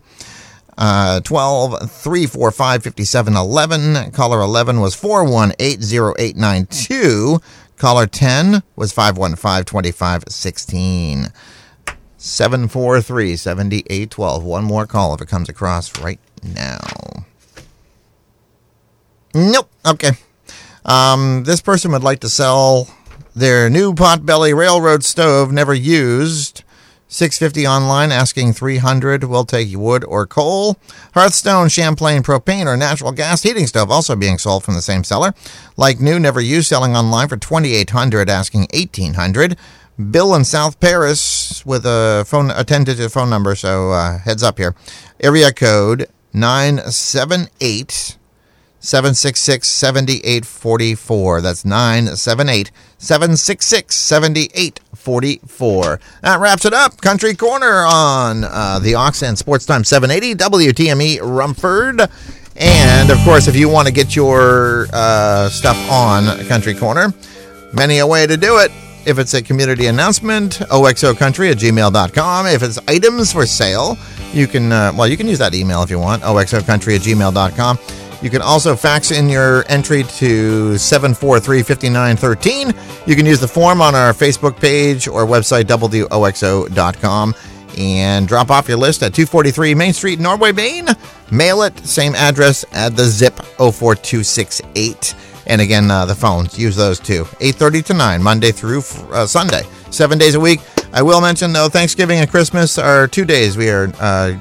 Uh, 0.77 1.21
12 1.21 1.89
345 1.89 2.83
5711. 2.83 4.11
Caller 4.11 4.41
11 4.41 4.81
was 4.81 4.93
4180892. 4.93 7.39
Caller 7.77 8.07
10 8.07 8.63
was 8.75 8.91
515 8.91 9.65
2516. 9.65 11.27
743 12.17 13.35
7812. 13.35 14.43
One 14.43 14.63
more 14.63 14.87
call 14.87 15.13
if 15.13 15.21
it 15.21 15.27
comes 15.27 15.49
across 15.49 15.99
right 16.01 16.19
now. 16.43 16.79
Nope. 19.33 19.69
Okay. 19.85 20.11
Um, 20.85 21.43
this 21.43 21.61
person 21.61 21.91
would 21.91 22.03
like 22.03 22.21
to 22.21 22.29
sell 22.29 22.87
their 23.35 23.69
new 23.69 23.93
potbelly 23.93 24.55
railroad 24.55 25.03
stove, 25.03 25.51
never 25.51 25.73
used. 25.73 26.63
650 27.07 27.67
online, 27.67 28.11
asking 28.11 28.53
300. 28.53 29.23
We'll 29.25 29.45
take 29.45 29.69
wood 29.77 30.03
or 30.03 30.25
coal. 30.25 30.77
Hearthstone, 31.13 31.69
Champlain 31.69 32.23
propane 32.23 32.65
or 32.65 32.75
natural 32.75 33.11
gas 33.11 33.43
heating 33.43 33.67
stove, 33.67 33.91
also 33.91 34.15
being 34.15 34.37
sold 34.37 34.63
from 34.63 34.73
the 34.73 34.81
same 34.81 35.03
seller. 35.03 35.33
Like 35.77 35.99
new, 35.99 36.19
never 36.19 36.41
used, 36.41 36.67
selling 36.67 36.95
online 36.95 37.27
for 37.27 37.37
2800, 37.37 38.29
asking 38.29 38.61
1800. 38.73 39.55
Bill 40.11 40.35
in 40.35 40.43
South 40.43 40.79
Paris 40.79 41.65
with 41.65 41.85
a 41.85 42.25
phone, 42.27 42.51
a 42.51 42.63
10 42.65 42.83
digit 42.83 43.11
phone 43.11 43.29
number, 43.29 43.55
so 43.55 43.91
uh, 43.91 44.19
heads 44.19 44.43
up 44.43 44.57
here. 44.57 44.75
Area 45.21 45.53
code 45.53 46.07
978 46.33 48.17
766 48.79 49.67
7844. 49.67 51.41
That's 51.41 51.63
978 51.63 52.71
766 52.97 53.95
7844. 55.05 55.99
That 56.21 56.39
wraps 56.39 56.65
it 56.65 56.73
up. 56.73 56.99
Country 57.01 57.35
Corner 57.35 57.85
on 57.87 58.43
uh, 58.43 58.79
the 58.79 58.95
Ox 58.95 59.21
and 59.21 59.37
Sports 59.37 59.65
Time 59.65 59.83
780 59.83 60.35
WTME 60.35 61.19
Rumford. 61.21 62.01
And 62.57 63.11
of 63.11 63.17
course, 63.19 63.47
if 63.47 63.55
you 63.55 63.69
want 63.69 63.87
to 63.87 63.93
get 63.93 64.15
your 64.15 64.87
uh, 64.93 65.49
stuff 65.49 65.77
on 65.91 66.45
Country 66.47 66.73
Corner, 66.73 67.13
many 67.73 67.99
a 67.99 68.07
way 68.07 68.25
to 68.25 68.37
do 68.37 68.57
it. 68.59 68.71
If 69.05 69.19
it's 69.19 69.35
a 69.35 69.41
community 69.41 69.85
announcement, 69.85 70.53
oxocountry 70.71 71.51
at 71.51 71.57
gmail.com. 71.57 72.47
If 72.47 72.63
it's 72.63 72.79
items 72.87 73.31
for 73.31 73.45
sale, 73.45 73.97
you 74.33 74.47
can, 74.47 74.71
uh, 74.71 74.91
well, 74.95 75.07
you 75.07 75.15
can 75.15 75.27
use 75.27 75.37
that 75.37 75.53
email 75.53 75.83
if 75.83 75.91
you 75.91 75.99
want, 75.99 76.23
oxocountry 76.23 76.95
at 76.95 77.01
gmail.com. 77.01 77.77
You 78.21 78.29
can 78.29 78.41
also 78.41 78.75
fax 78.75 79.11
in 79.11 79.29
your 79.29 79.65
entry 79.69 80.03
to 80.03 80.77
743 80.77 81.61
5913. 81.63 82.73
You 83.05 83.15
can 83.15 83.25
use 83.25 83.39
the 83.39 83.47
form 83.47 83.81
on 83.81 83.95
our 83.95 84.13
Facebook 84.13 84.59
page 84.59 85.07
or 85.07 85.25
website, 85.25 85.65
woxo.com, 85.65 87.35
and 87.77 88.27
drop 88.27 88.49
off 88.49 88.67
your 88.67 88.77
list 88.77 89.03
at 89.03 89.13
243 89.13 89.75
Main 89.75 89.93
Street, 89.93 90.19
Norway, 90.19 90.51
Maine. 90.51 90.87
Mail 91.31 91.63
it, 91.63 91.77
same 91.79 92.15
address 92.15 92.65
at 92.71 92.95
the 92.95 93.05
zip 93.05 93.35
04268. 93.57 95.15
And 95.47 95.61
again, 95.61 95.91
uh, 95.91 96.05
the 96.05 96.15
phones, 96.15 96.57
use 96.57 96.75
those 96.75 96.99
too. 96.99 97.25
8.30 97.25 97.85
to 97.85 97.93
9, 97.93 98.23
Monday 98.23 98.51
through 98.51 98.79
uh, 99.11 99.27
Sunday, 99.27 99.61
seven 99.91 100.17
days 100.17 100.35
a 100.35 100.39
week. 100.39 100.61
I 100.93 101.01
will 101.01 101.21
mention, 101.21 101.53
though, 101.53 101.69
Thanksgiving 101.69 102.19
and 102.19 102.29
Christmas 102.29 102.77
are 102.77 103.07
two 103.07 103.25
days. 103.25 103.57
We 103.57 103.69
are 103.69 103.91
uh, 103.99 104.39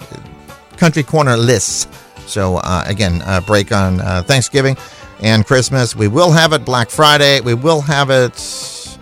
Country 0.76 1.02
Corner 1.02 1.36
lists. 1.36 1.86
So, 2.26 2.56
uh, 2.56 2.84
again, 2.86 3.22
uh, 3.24 3.40
break 3.40 3.72
on 3.72 4.00
uh, 4.00 4.22
Thanksgiving 4.22 4.76
and 5.20 5.46
Christmas. 5.46 5.94
We 5.94 6.08
will 6.08 6.30
have 6.30 6.52
it 6.52 6.64
Black 6.64 6.90
Friday. 6.90 7.40
We 7.40 7.54
will 7.54 7.80
have 7.80 8.10
it, 8.10 8.98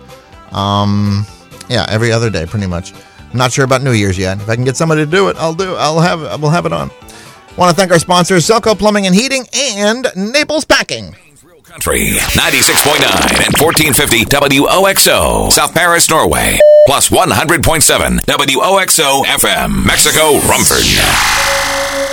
um, 0.51 1.25
yeah, 1.69 1.85
every 1.89 2.11
other 2.11 2.29
day, 2.29 2.45
pretty 2.45 2.67
much. 2.67 2.93
I'm 2.93 3.37
not 3.37 3.51
sure 3.51 3.65
about 3.65 3.81
New 3.81 3.93
Year's 3.93 4.17
yet. 4.17 4.39
If 4.39 4.49
I 4.49 4.55
can 4.55 4.63
get 4.63 4.75
somebody 4.75 5.05
to 5.05 5.09
do 5.09 5.29
it, 5.29 5.37
I'll 5.37 5.55
do. 5.55 5.75
I'll 5.75 5.99
have. 5.99 6.41
We'll 6.41 6.51
have 6.51 6.65
it 6.65 6.73
on. 6.73 6.91
Want 7.57 7.69
to 7.69 7.75
thank 7.75 7.91
our 7.91 7.99
sponsors, 7.99 8.47
Selco 8.47 8.77
Plumbing 8.77 9.05
and 9.05 9.15
Heating 9.15 9.45
and 9.53 10.07
Naples 10.15 10.65
Packing. 10.65 11.15
Country 11.63 12.09
96.9 12.37 13.01
and 13.45 13.57
1450 13.57 14.25
WOXO, 14.25 15.51
South 15.51 15.73
Paris, 15.73 16.07
Norway. 16.09 16.59
Plus 16.85 17.09
100.7 17.09 18.19
WOXO 18.25 19.23
FM, 19.23 19.85
Mexico, 19.85 20.33
Rumford. 20.47 22.12